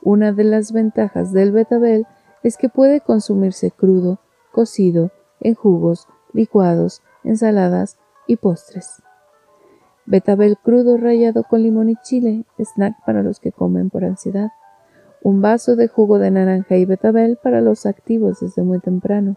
[0.02, 2.04] Una de las ventajas del betabel
[2.42, 4.18] es que puede consumirse crudo,
[4.50, 7.96] cocido, en jugos, licuados, ensaladas
[8.26, 9.05] y postres.
[10.06, 14.50] Betabel crudo rallado con limón y chile, snack para los que comen por ansiedad.
[15.22, 19.36] Un vaso de jugo de naranja y betabel para los activos desde muy temprano.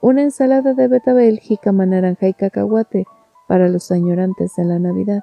[0.00, 3.06] una ensalada de betabel, jícama, naranja y cacahuate
[3.46, 5.22] para los añorantes de la Navidad.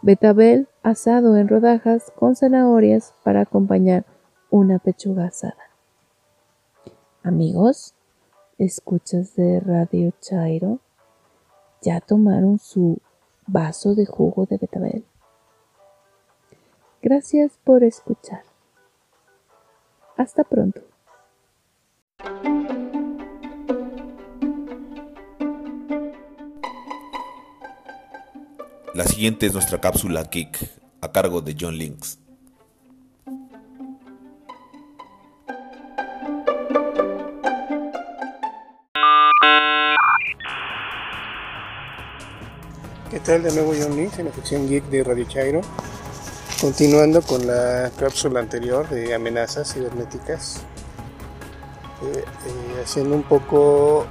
[0.00, 4.06] Betabel asado en rodajas con zanahorias para acompañar
[4.48, 5.56] una pechuga asada.
[7.22, 7.94] Amigos,
[8.56, 10.80] escuchas de Radio Chairo,
[11.82, 12.98] ya tomaron su
[13.46, 15.04] vaso de jugo de betabel.
[17.02, 18.42] Gracias por escuchar.
[20.16, 20.80] Hasta pronto.
[28.94, 30.58] La siguiente es nuestra cápsula Kick
[31.02, 32.18] a cargo de John Links.
[43.26, 45.60] De nuevo John Links en la sección Geek de Radio Chairo.
[46.60, 50.58] Continuando con la cápsula anterior de amenazas cibernéticas,
[52.04, 54.06] eh, eh, haciendo un poco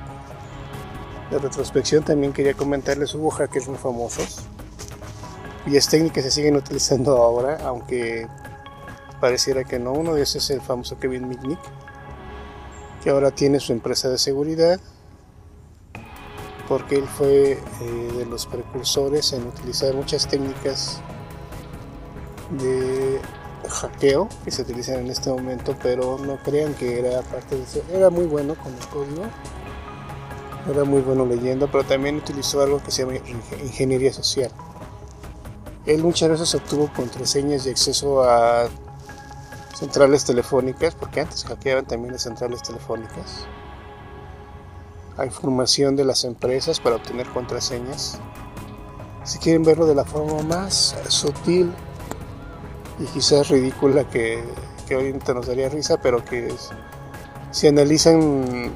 [1.32, 4.42] de retrospección, también quería comentarles, hubo hackers muy famosos,
[5.64, 8.28] cuyas técnicas se siguen utilizando ahora, aunque
[9.22, 9.94] pareciera que no.
[9.94, 11.62] Uno de esos es el famoso Kevin Mitnick,
[13.02, 14.78] que ahora tiene su empresa de seguridad,
[16.68, 21.00] porque él fue eh, de los precursores en utilizar muchas técnicas
[22.52, 23.20] de
[23.70, 27.82] hackeo que se utilizan en este momento, pero no crean que era parte de eso.
[27.92, 29.24] Era muy bueno con el código,
[30.72, 33.18] era muy bueno leyendo, pero también utilizó algo que se llama
[33.64, 34.52] ingeniería social.
[35.86, 38.68] Él muchas veces obtuvo contraseñas y acceso a
[39.76, 43.46] centrales telefónicas, porque antes hackeaban también las centrales telefónicas,
[45.18, 48.20] a información de las empresas para obtener contraseñas.
[49.24, 51.72] Si quieren verlo de la forma más sutil
[53.00, 54.44] y quizás ridícula que,
[54.88, 56.54] que ahorita nos daría risa, pero que
[57.52, 58.72] si analizan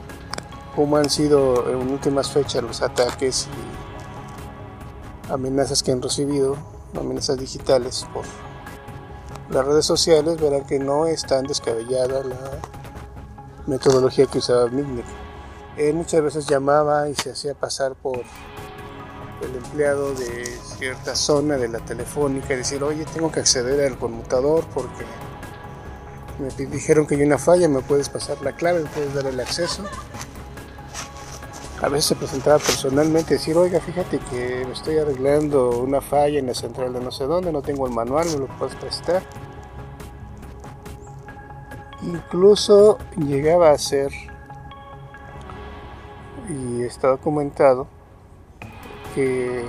[0.75, 3.47] cómo han sido en últimas fechas los ataques
[5.28, 6.58] y amenazas que han recibido,
[6.97, 8.25] amenazas digitales por
[9.52, 12.38] las redes sociales, verán que no es tan descabellada la
[13.67, 15.06] metodología que usaba Mitnick.
[15.80, 20.46] Él muchas veces llamaba y se hacía pasar por el empleado de
[20.78, 25.06] cierta zona de la telefónica y decir, oye, tengo que acceder al conmutador porque
[26.38, 29.39] me dijeron que hay una falla, me puedes pasar la clave, me puedes dar el
[29.39, 29.84] acceso.
[31.82, 36.48] A veces se presentaba personalmente, decir, oiga, fíjate que me estoy arreglando una falla en
[36.48, 39.24] la central de no sé dónde, no tengo el manual, me lo puedes prestar.
[42.02, 44.12] Incluso llegaba a ser,
[46.50, 47.88] y está documentado,
[49.16, 49.64] que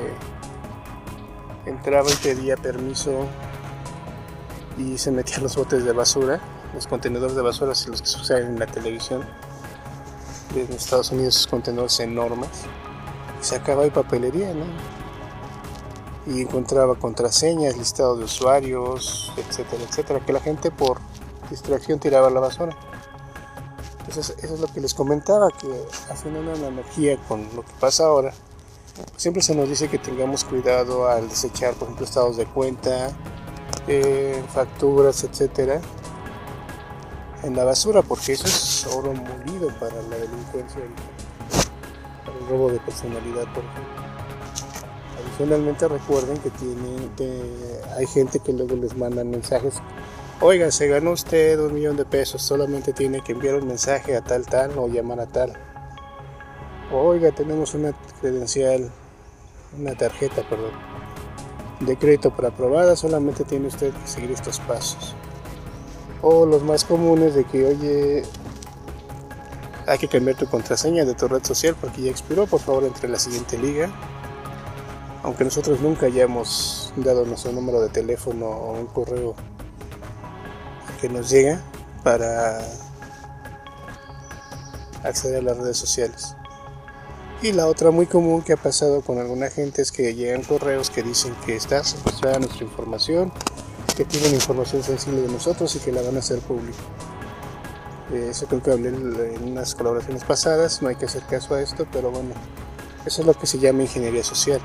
[1.67, 3.27] entraba y pedía permiso
[4.79, 6.41] y se metía los botes de basura,
[6.75, 9.25] los contenedores de basura, los que se usan en la televisión
[10.55, 12.49] de Estados Unidos, esos contenedores enormes,
[13.41, 14.65] y sacaba ahí papelería, ¿no?
[16.27, 20.99] Y encontraba contraseñas, listado de usuarios, etcétera, etcétera, que la gente por
[21.51, 22.77] distracción tiraba la basura.
[24.01, 25.69] Entonces, eso es lo que les comentaba, que
[26.11, 28.33] haciendo una analogía con lo que pasa ahora,
[29.17, 33.11] siempre se nos dice que tengamos cuidado al desechar, por ejemplo, estados de cuenta,
[33.87, 35.81] eh, facturas, etcétera,
[37.43, 42.71] en la basura, porque eso es oro molido para la delincuencia y para el robo
[42.71, 44.01] de personalidad, por ejemplo.
[45.25, 47.11] Adicionalmente recuerden que tienen,
[47.97, 49.75] hay gente que luego les mandan mensajes.
[50.43, 54.23] Oiga, se ganó usted un millón de pesos, solamente tiene que enviar un mensaje a
[54.23, 55.53] tal tal o llamar a tal.
[56.91, 58.91] Oiga, tenemos una credencial,
[59.79, 60.71] una tarjeta, perdón,
[61.81, 65.15] de crédito para aprobada, solamente tiene usted que seguir estos pasos.
[66.23, 68.23] O los más comunes de que, oye,
[69.87, 73.11] hay que cambiar tu contraseña de tu red social porque ya expiró, por favor entre
[73.11, 73.91] la siguiente liga.
[75.23, 79.35] Aunque nosotros nunca hayamos dado nuestro número de teléfono o un correo
[81.01, 81.61] que nos llega
[82.03, 82.61] para
[85.03, 86.37] acceder a las redes sociales.
[87.43, 90.91] Y la otra muy común que ha pasado con alguna gente es que llegan correos
[90.91, 93.33] que dicen que está secuestrada nuestra información,
[93.97, 96.79] que tienen información sensible de nosotros y que la van a hacer pública.
[98.13, 101.87] Eso creo que hablé en unas colaboraciones pasadas, no hay que hacer caso a esto,
[101.91, 102.35] pero bueno,
[103.07, 104.61] eso es lo que se llama ingeniería social.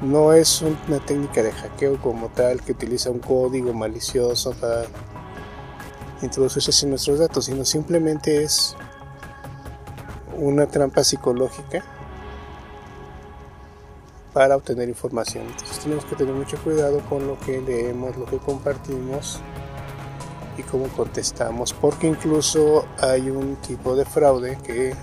[0.00, 4.86] No es una técnica de hackeo como tal que utiliza un código malicioso para
[6.22, 8.76] introducirse en nuestros datos, sino simplemente es
[10.36, 11.84] una trampa psicológica
[14.32, 15.46] para obtener información.
[15.46, 19.40] Entonces tenemos que tener mucho cuidado con lo que leemos, lo que compartimos
[20.58, 24.94] y cómo contestamos, porque incluso hay un tipo de fraude que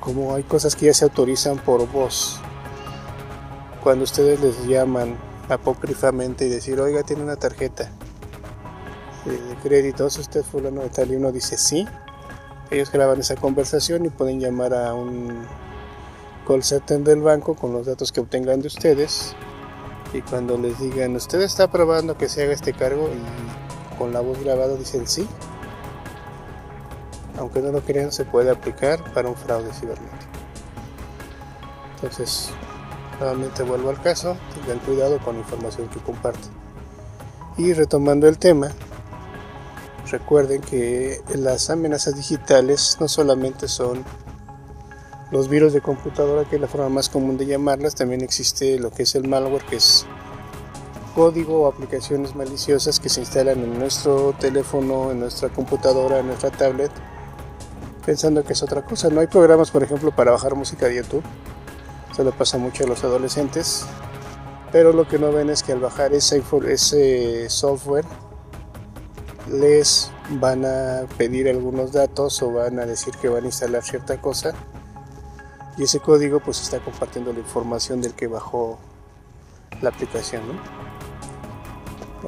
[0.00, 2.38] como hay cosas que ya se autorizan por voz,
[3.82, 5.16] cuando ustedes les llaman
[5.48, 7.90] apócrifamente y decir, oiga, tiene una tarjeta
[9.32, 11.10] de crédito, ¿es usted fulano de tal?
[11.10, 11.86] Y uno dice sí,
[12.70, 15.46] ellos graban esa conversación y pueden llamar a un
[16.46, 19.34] call center del banco con los datos que obtengan de ustedes
[20.12, 24.20] y cuando les digan, usted está aprobando que se haga este cargo y con la
[24.20, 25.28] voz grabada dicen sí,
[27.38, 30.16] aunque no lo crean, se puede aplicar para un fraude cibernético.
[31.96, 32.50] Entonces,
[33.20, 36.50] nuevamente vuelvo al caso, tengan cuidado con la información que comparten.
[37.58, 38.70] Y retomando el tema,
[40.10, 44.04] recuerden que las amenazas digitales no solamente son
[45.30, 48.90] los virus de computadora, que es la forma más común de llamarlas, también existe lo
[48.90, 50.06] que es el malware, que es
[51.14, 56.50] código o aplicaciones maliciosas que se instalan en nuestro teléfono, en nuestra computadora, en nuestra
[56.50, 56.92] tablet
[58.06, 59.10] pensando que es otra cosa.
[59.10, 61.24] No hay programas, por ejemplo, para bajar música de YouTube.
[62.14, 63.84] Se lo pasa mucho a los adolescentes.
[64.70, 68.04] Pero lo que no ven es que al bajar ese, ese software
[69.48, 74.20] les van a pedir algunos datos o van a decir que van a instalar cierta
[74.20, 74.54] cosa.
[75.78, 78.78] Y ese código pues está compartiendo la información del que bajó
[79.82, 80.42] la aplicación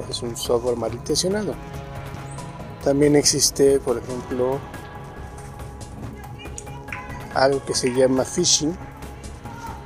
[0.09, 1.55] es un software malintencionado
[2.83, 4.59] también existe por ejemplo
[7.35, 8.75] algo que se llama phishing,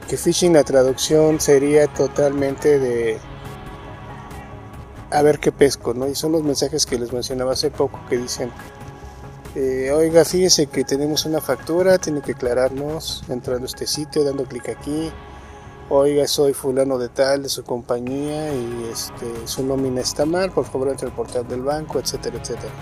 [0.07, 3.19] que phishing la traducción sería totalmente de
[5.13, 6.07] a ver qué pesco, ¿no?
[6.07, 8.51] Y son los mensajes que les mencionaba hace poco que dicen,
[9.55, 14.45] eh, oiga, fíjese que tenemos una factura, tiene que aclararnos entrando a este sitio, dando
[14.45, 15.11] clic aquí,
[15.89, 20.65] oiga, soy fulano de tal, de su compañía y este, su nómina está mal, por
[20.65, 22.73] favor entre al portal del banco, etcétera, etcétera.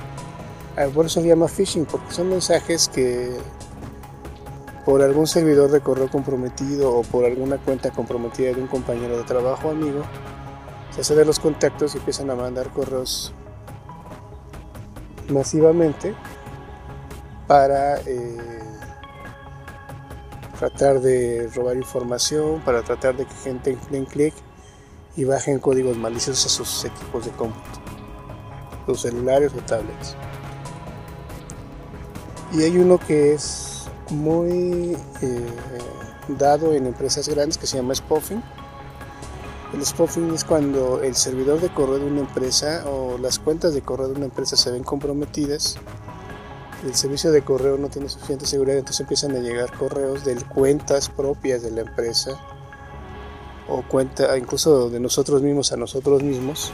[0.77, 3.35] Ah, por eso se llama phishing, porque son mensajes que
[4.85, 9.23] por algún servidor de correo comprometido o por alguna cuenta comprometida de un compañero de
[9.23, 10.03] trabajo o amigo,
[10.91, 13.33] se hacen los contactos y empiezan a mandar correos
[15.29, 16.13] masivamente
[17.47, 18.37] para eh,
[20.59, 24.33] tratar de robar información, para tratar de que gente den clic
[25.15, 27.79] y bajen códigos maliciosos a sus equipos de cómputo,
[28.85, 30.15] sus celulares o tablets.
[32.53, 35.47] Y hay uno que es muy eh,
[36.27, 38.43] dado en empresas grandes que se llama spoofing.
[39.73, 43.81] El spoofing es cuando el servidor de correo de una empresa o las cuentas de
[43.81, 45.77] correo de una empresa se ven comprometidas.
[46.83, 51.09] El servicio de correo no tiene suficiente seguridad, entonces empiezan a llegar correos de cuentas
[51.09, 52.37] propias de la empresa
[53.69, 56.73] o cuenta incluso de nosotros mismos a nosotros mismos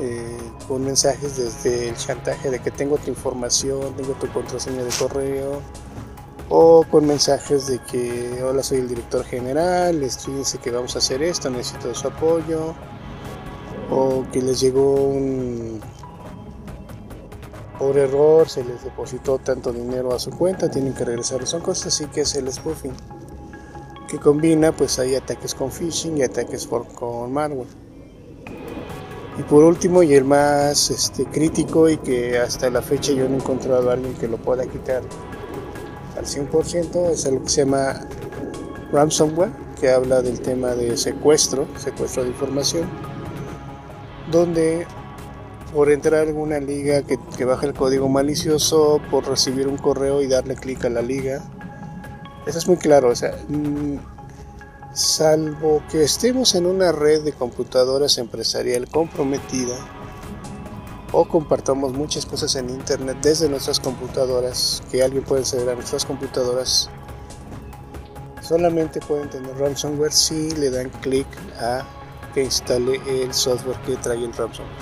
[0.00, 4.90] eh, con mensajes desde el chantaje de que tengo tu información, tengo tu contraseña de
[4.98, 5.60] correo,
[6.52, 11.22] o con mensajes de que hola soy el director general, dice que vamos a hacer
[11.22, 12.74] esto, necesito su apoyo,
[13.88, 15.80] o que les llegó un
[17.78, 21.46] por error, se les depositó tanto dinero a su cuenta, tienen que regresarlo.
[21.46, 22.92] Son cosas así que es el spoofing,
[24.06, 27.68] que combina pues hay ataques con phishing y ataques por, con malware.
[29.38, 33.36] Y por último, y el más este, crítico y que hasta la fecha yo no
[33.36, 35.02] he encontrado a alguien que lo pueda quitar
[36.20, 38.06] al 100%, es algo que se llama
[38.92, 39.50] ransomware,
[39.80, 42.88] que habla del tema de secuestro, secuestro de información,
[44.30, 44.86] donde
[45.72, 50.20] por entrar a alguna liga que, que baja el código malicioso, por recibir un correo
[50.20, 51.42] y darle clic a la liga,
[52.46, 53.96] eso es muy claro, o sea, mm,
[54.92, 59.74] salvo que estemos en una red de computadoras empresarial comprometida
[61.12, 66.04] o compartamos muchas cosas en internet desde nuestras computadoras que alguien puede acceder a nuestras
[66.04, 66.88] computadoras
[68.42, 71.26] solamente pueden tener ransomware si le dan clic
[71.58, 71.84] a
[72.34, 74.76] que instale el software que trae el ransomware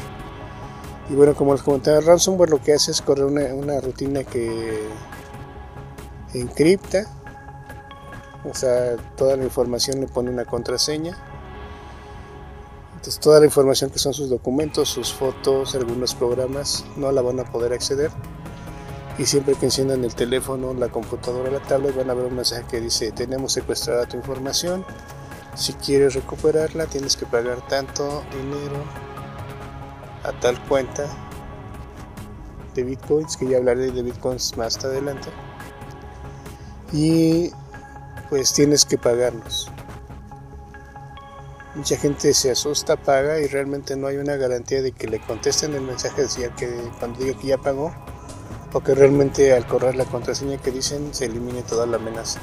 [1.11, 4.24] y bueno como les comentaba el ransomware lo que hace es correr una, una rutina
[4.24, 4.89] que
[6.35, 7.07] encripta
[8.45, 11.16] o sea, toda la información le pone una contraseña.
[12.99, 17.38] Entonces toda la información que son sus documentos, sus fotos, algunos programas, no la van
[17.38, 18.11] a poder acceder.
[19.16, 22.64] Y siempre que enciendan el teléfono, la computadora, la tablet, van a ver un mensaje
[22.68, 24.84] que dice, tenemos secuestrada tu información.
[25.55, 28.82] Si quieres recuperarla, tienes que pagar tanto dinero
[30.24, 31.07] a tal cuenta
[32.74, 35.28] de bitcoins, que ya hablaré de bitcoins más adelante.
[36.92, 37.53] Y
[38.28, 39.70] pues tienes que pagarnos.
[41.74, 45.74] Mucha gente se asusta, paga y realmente no hay una garantía de que le contesten
[45.74, 47.92] el mensaje decía que cuando diga que ya pagó,
[48.72, 52.40] o que realmente al correr la contraseña que dicen se elimine toda la amenaza.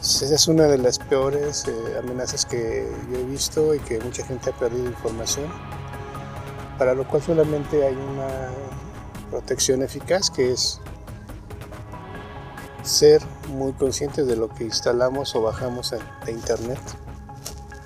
[0.00, 4.24] Esa es una de las peores eh, amenazas que yo he visto y que mucha
[4.24, 5.46] gente ha perdido información,
[6.78, 8.50] para lo cual solamente hay una
[9.30, 10.80] protección eficaz que es
[12.82, 15.94] ser muy conscientes de lo que instalamos o bajamos
[16.24, 16.78] de internet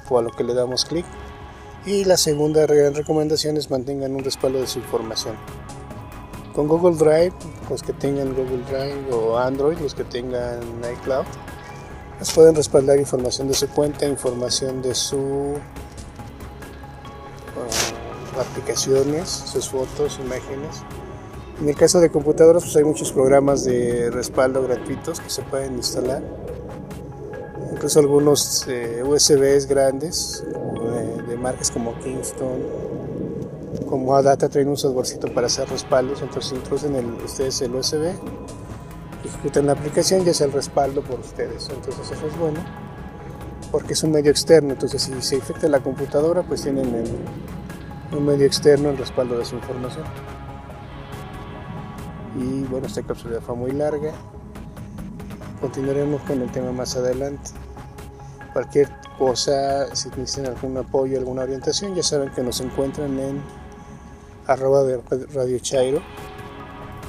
[0.09, 1.07] o a lo que le damos clic.
[1.85, 5.35] Y la segunda gran recomendación es mantengan un respaldo de su información.
[6.55, 7.33] Con Google Drive,
[7.71, 10.61] los que tengan Google Drive o Android, los que tengan
[11.01, 11.25] iCloud,
[12.19, 15.59] les pueden respaldar información de su cuenta, información de sus uh,
[18.39, 20.83] aplicaciones, sus fotos, imágenes.
[21.61, 25.75] En el caso de computadoras, pues hay muchos programas de respaldo gratuitos que se pueden
[25.75, 26.23] instalar.
[27.73, 30.45] Incluso algunos eh, USBs grandes,
[31.27, 32.61] de, marcas como Kingston,
[33.89, 38.13] como ADATA traen un softwarecito para hacer respaldos, entonces introducen el, ustedes el USB,
[39.25, 41.71] ejecutan la aplicación y hace el respaldo por ustedes.
[41.71, 42.61] Entonces eso es bueno,
[43.73, 47.05] porque es un medio externo, entonces si se afecta la computadora, pues tienen
[48.13, 50.05] un medio externo el respaldo de su información.
[52.39, 54.13] Y bueno, esta cápsula fue muy larga.
[55.61, 57.51] Continuaremos con el tema más adelante.
[58.53, 58.89] Cualquier
[59.19, 63.43] cosa, si necesitan algún apoyo, alguna orientación, ya saben que nos encuentran en
[64.47, 65.01] arroba de
[65.33, 66.03] Radio Chairo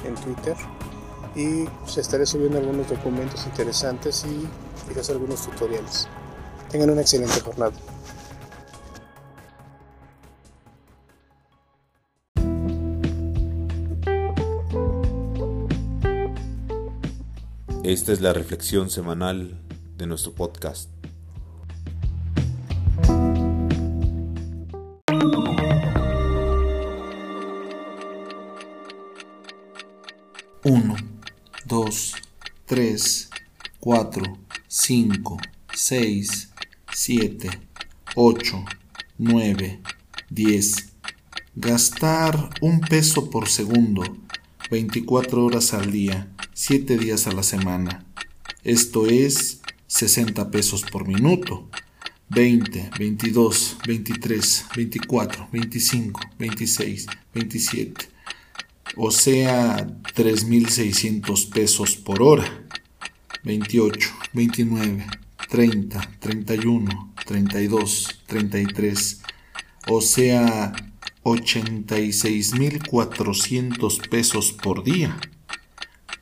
[0.06, 0.56] en Twitter
[1.34, 4.48] y se estaré subiendo algunos documentos interesantes y
[4.88, 6.08] quizás algunos tutoriales.
[6.70, 7.72] Tengan una excelente jornada.
[17.82, 19.60] Esta es la reflexión semanal
[19.98, 20.93] de nuestro podcast.
[31.84, 32.14] 2,
[32.64, 33.30] 3,
[33.78, 35.38] 4, 5,
[35.74, 36.50] 6,
[36.90, 37.50] 7,
[38.14, 38.64] 8,
[39.18, 39.80] 9,
[40.30, 40.76] 10.
[41.56, 44.02] Gastar un peso por segundo,
[44.70, 48.06] 24 horas al día, 7 días a la semana.
[48.62, 51.68] Esto es 60 pesos por minuto.
[52.30, 58.08] 20, 22, 23, 24, 25, 26, 27,
[58.96, 62.62] o sea 3.600 pesos por hora.
[63.42, 65.06] 28, 29,
[65.50, 69.20] 30, 31, 32, 33,
[69.88, 70.72] o sea
[71.24, 75.18] 86.400 pesos por día.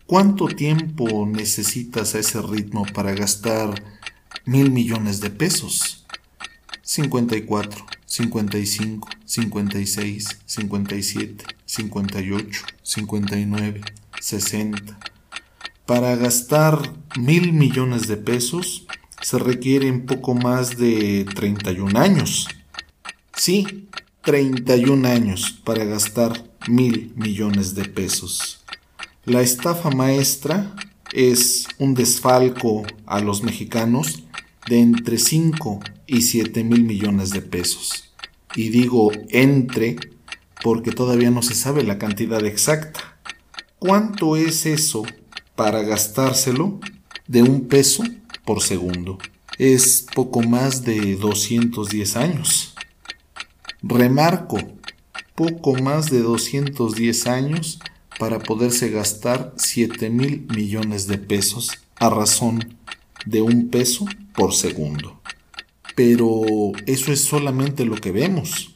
[0.07, 3.83] ¿Cuánto tiempo necesitas a ese ritmo para gastar
[4.45, 6.02] mil millones de pesos?
[6.93, 13.81] 54, 55, 56, 57, 58, 59,
[14.21, 14.99] 60.
[15.87, 18.87] Para gastar mil millones de pesos
[19.23, 22.47] se requieren poco más de 31 años.
[23.35, 23.89] Sí,
[24.21, 28.67] 31 años para gastar mil millones de pesos.
[29.25, 30.77] La estafa maestra
[31.15, 34.25] es un desfalco a los mexicanos
[34.69, 38.13] de entre 5 y 7 mil millones de pesos.
[38.55, 39.97] Y digo entre
[40.63, 43.19] porque todavía no se sabe la cantidad exacta.
[43.79, 45.03] ¿Cuánto es eso
[45.57, 46.79] para gastárselo
[47.27, 48.05] de un peso
[48.45, 49.19] por segundo?
[49.59, 52.75] Es poco más de 210 años.
[53.83, 54.59] Remarco,
[55.35, 57.81] poco más de 210 años
[58.19, 62.77] para poderse gastar 7 mil millones de pesos a razón
[63.27, 65.21] de un peso por segundo.
[65.95, 68.75] Pero eso es solamente lo que vemos.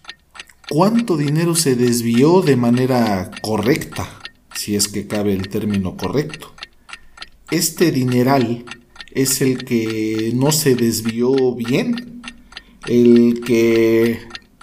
[0.68, 4.18] ¿Cuánto dinero se desvió de manera correcta?
[4.54, 6.52] Si es que cabe el término correcto.
[7.50, 8.64] Este dineral
[9.12, 12.22] es el que no se desvió bien,
[12.86, 14.18] el que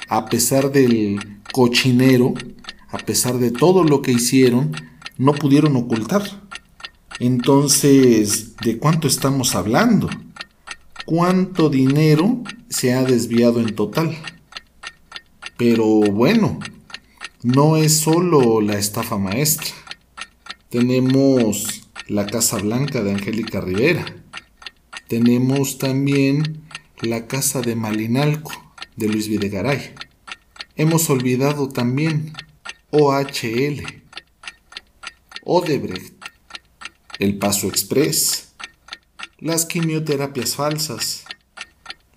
[0.09, 2.33] a pesar del cochinero,
[2.89, 4.75] a pesar de todo lo que hicieron,
[5.17, 6.23] no pudieron ocultar.
[7.19, 10.09] Entonces, ¿de cuánto estamos hablando?
[11.05, 14.17] ¿Cuánto dinero se ha desviado en total?
[15.57, 16.59] Pero bueno,
[17.43, 19.67] no es solo la estafa maestra.
[20.69, 24.05] Tenemos la Casa Blanca de Angélica Rivera.
[25.07, 26.63] Tenemos también
[27.01, 28.51] la Casa de Malinalco
[28.95, 29.93] de Luis Videgaray.
[30.75, 32.33] Hemos olvidado también
[32.89, 33.83] OHL,
[35.43, 36.22] Odebrecht,
[37.23, 38.49] el Paso Express,
[39.39, 41.23] las quimioterapias falsas,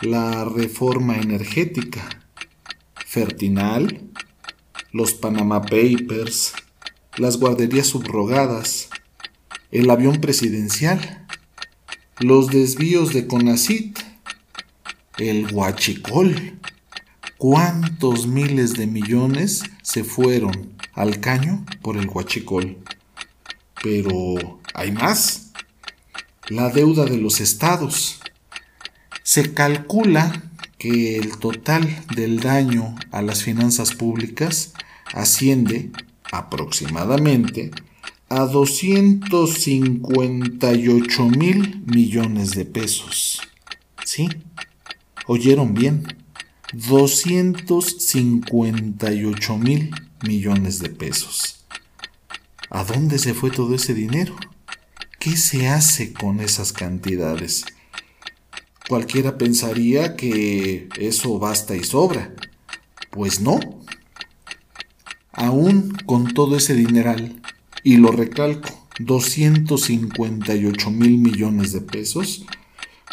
[0.01, 2.25] la reforma energética,
[3.07, 4.03] Fertinal,
[4.91, 6.55] los Panama Papers,
[7.19, 8.89] las guarderías subrogadas,
[9.71, 11.25] el avión presidencial,
[12.19, 14.01] los desvíos de Conacit,
[15.19, 16.59] el huachicol.
[17.39, 22.79] ¿Cuántos miles de millones se fueron al caño por el huachicol?
[23.87, 25.53] Pero hay más.
[26.49, 28.19] La deuda de los estados.
[29.23, 34.73] Se calcula que el total del daño a las finanzas públicas
[35.15, 35.93] asciende
[36.33, 37.71] aproximadamente
[38.29, 43.41] a 258 mil millones de pesos.
[44.05, 44.29] ¿Sí?
[45.29, 46.09] ¿Oyeron bien?
[46.73, 51.66] 258 mil millones de pesos.
[52.71, 54.35] ¿A dónde se fue todo ese dinero?
[55.21, 57.65] ¿Qué se hace con esas cantidades?
[58.89, 62.35] Cualquiera pensaría que eso basta y sobra.
[63.11, 63.61] Pues no.
[65.33, 67.41] Aún con todo ese dineral,
[67.85, 72.47] y lo recalco, 258 mil millones de pesos,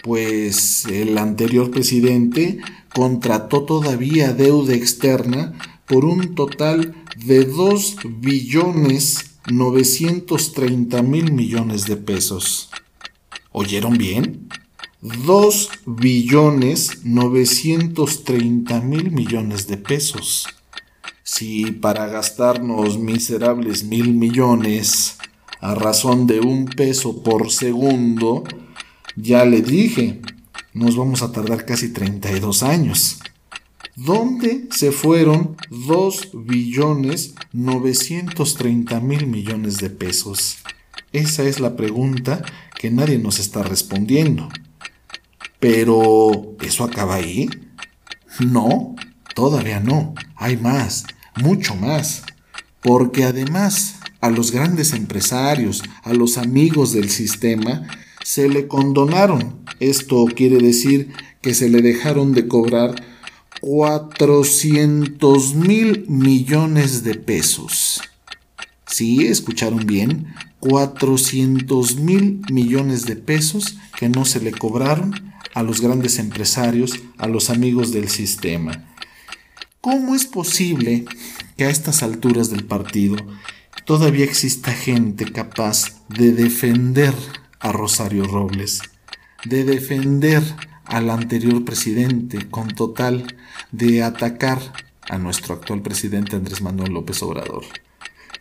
[0.04, 2.60] pues el anterior presidente
[2.94, 5.54] contrató todavía deuda externa
[5.86, 12.70] por un total de 2 billones 930 mil millones de pesos.
[13.52, 14.50] ¿Oyeron bien?
[15.02, 20.48] 2 billones 930 mil millones de pesos.
[21.24, 25.18] Si para gastarnos miserables mil millones
[25.60, 28.44] a razón de un peso por segundo,
[29.16, 30.22] ya le dije,
[30.74, 33.20] nos vamos a tardar casi 32 años.
[33.96, 40.58] ¿Dónde se fueron 2 billones 930 mil millones de pesos?
[41.12, 42.42] Esa es la pregunta
[42.80, 44.50] que nadie nos está respondiendo.
[45.60, 47.48] Pero, ¿eso acaba ahí?
[48.40, 48.96] No,
[49.36, 50.16] todavía no.
[50.38, 52.24] Hay más, mucho más.
[52.82, 57.88] Porque además a los grandes empresarios, a los amigos del sistema,
[58.24, 59.64] se le condonaron.
[59.80, 63.13] Esto quiere decir que se le dejaron de cobrar
[63.66, 68.02] 400 mil millones de pesos.
[68.86, 69.26] ¿Sí?
[69.28, 70.36] ¿Escucharon bien?
[70.60, 75.14] 400 mil millones de pesos que no se le cobraron
[75.54, 78.84] a los grandes empresarios, a los amigos del sistema.
[79.80, 81.06] ¿Cómo es posible
[81.56, 83.16] que a estas alturas del partido
[83.86, 87.14] todavía exista gente capaz de defender
[87.62, 88.82] a Rosario Robles,
[89.46, 90.44] de defender
[90.86, 93.36] al anterior presidente con total
[93.72, 94.60] de atacar
[95.10, 97.64] a nuestro actual presidente Andrés Manuel López Obrador?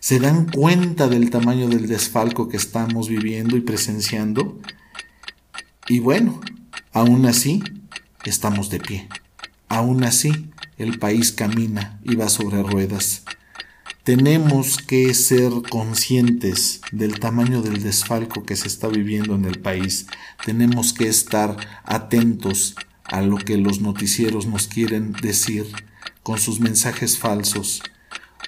[0.01, 4.59] ¿Se dan cuenta del tamaño del desfalco que estamos viviendo y presenciando?
[5.88, 6.40] Y bueno,
[6.95, 7.62] Aún así,
[8.24, 9.09] estamos de pie.
[9.68, 13.22] Aún así, el país camina y va sobre ruedas.
[14.05, 20.09] Tenemos que ser conscientes del tamaño del desfalco que se está viviendo en el país.
[20.45, 22.75] Tenemos que estar atentos
[23.05, 25.67] a lo que los noticieros nos quieren decir
[26.25, 27.81] con sus mensajes falsos.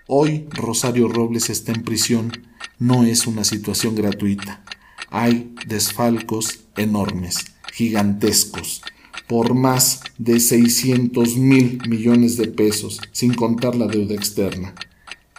[0.08, 2.32] Hoy Rosario Robles está en prisión.
[2.80, 4.64] No es una situación gratuita.
[5.10, 7.36] Hay desfalcos enormes
[7.72, 8.82] gigantescos,
[9.28, 14.74] por más de 600 mil millones de pesos, sin contar la deuda externa.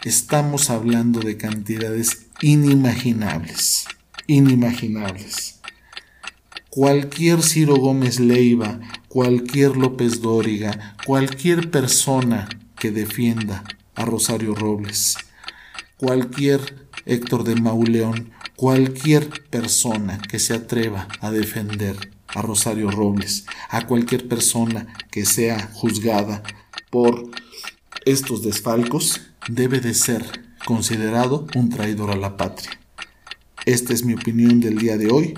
[0.06, 3.86] Estamos hablando de cantidades inimaginables,
[4.28, 5.58] inimaginables.
[6.70, 8.78] Cualquier Ciro Gómez Leiva,
[9.08, 12.48] cualquier López Dóriga, cualquier persona
[12.78, 13.64] que defienda
[13.96, 15.16] a Rosario Robles,
[15.96, 23.88] cualquier Héctor de Mauleón, cualquier persona que se atreva a defender a Rosario Robles, a
[23.88, 26.44] cualquier persona que sea juzgada
[26.90, 27.28] por
[28.04, 30.24] estos desfalcos, debe de ser
[30.64, 32.70] considerado un traidor a la patria.
[33.64, 35.34] Esta es mi opinión del día de hoy.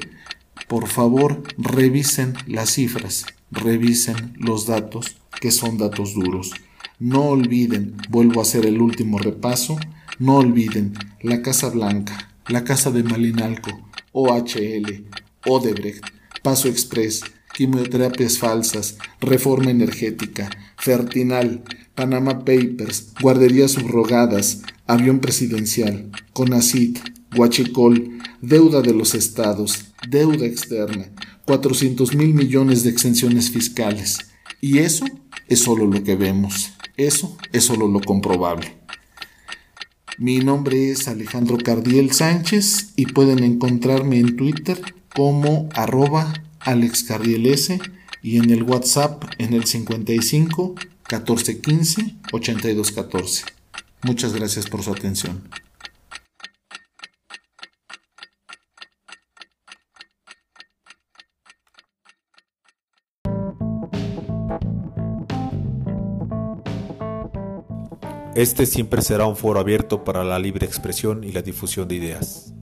[0.66, 6.52] Por favor, revisen las cifras, revisen los datos, que son datos duros.
[6.98, 9.78] No olviden, vuelvo a hacer el último repaso,
[10.18, 13.70] no olviden la Casa Blanca, la Casa de Malinalco,
[14.12, 15.06] OHL,
[15.46, 16.04] Odebrecht,
[16.42, 17.22] Paso Express,
[17.54, 21.62] quimioterapias falsas, reforma energética, Fertinal,
[21.98, 26.96] Panama Papers, guarderías subrogadas, avión presidencial, CONACIT,
[27.36, 31.10] Huachicol, deuda de los estados, deuda externa,
[31.44, 34.18] 400 mil millones de exenciones fiscales.
[34.60, 35.06] Y eso
[35.48, 38.76] es solo lo que vemos, eso es solo lo comprobable.
[40.18, 44.80] Mi nombre es Alejandro Cardiel Sánchez y pueden encontrarme en Twitter
[45.12, 47.72] como arroba alexcardiels
[48.22, 50.76] y en el WhatsApp en el 55
[51.08, 53.44] 1415-8214.
[54.02, 55.48] Muchas gracias por su atención.
[68.38, 72.54] Este siempre será un foro abierto para la libre expresión y la difusión de ideas.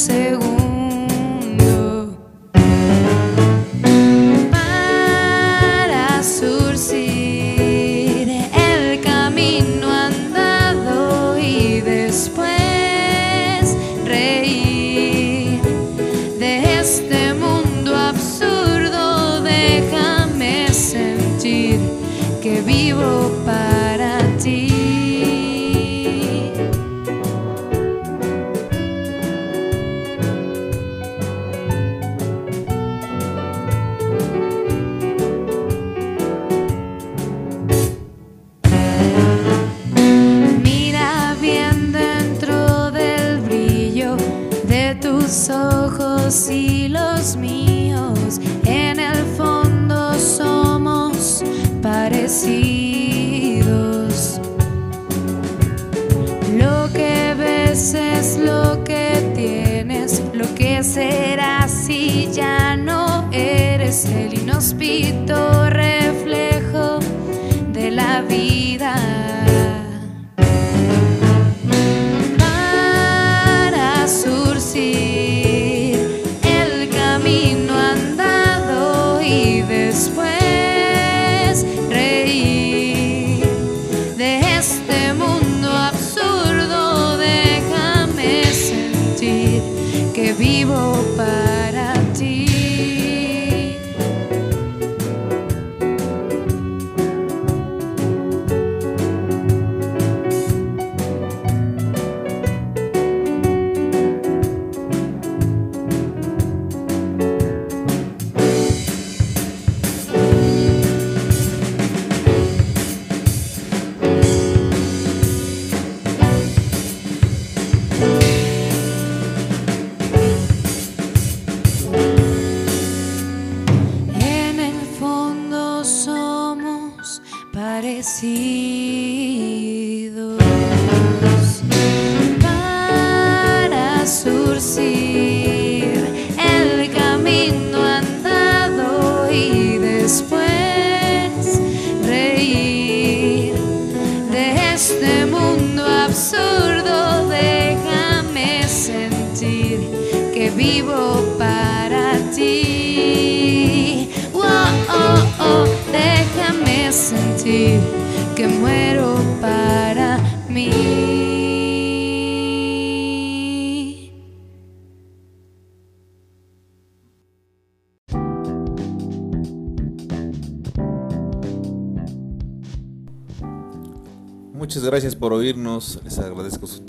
[0.00, 0.69] según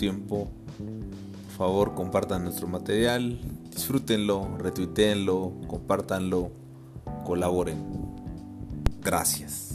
[0.02, 0.48] tiempo.
[0.80, 3.40] Por favor, compartan nuestro material,
[3.70, 6.50] disfrútenlo, retuiteenlo, compártanlo,
[7.24, 7.78] colaboren.
[9.04, 9.71] Gracias.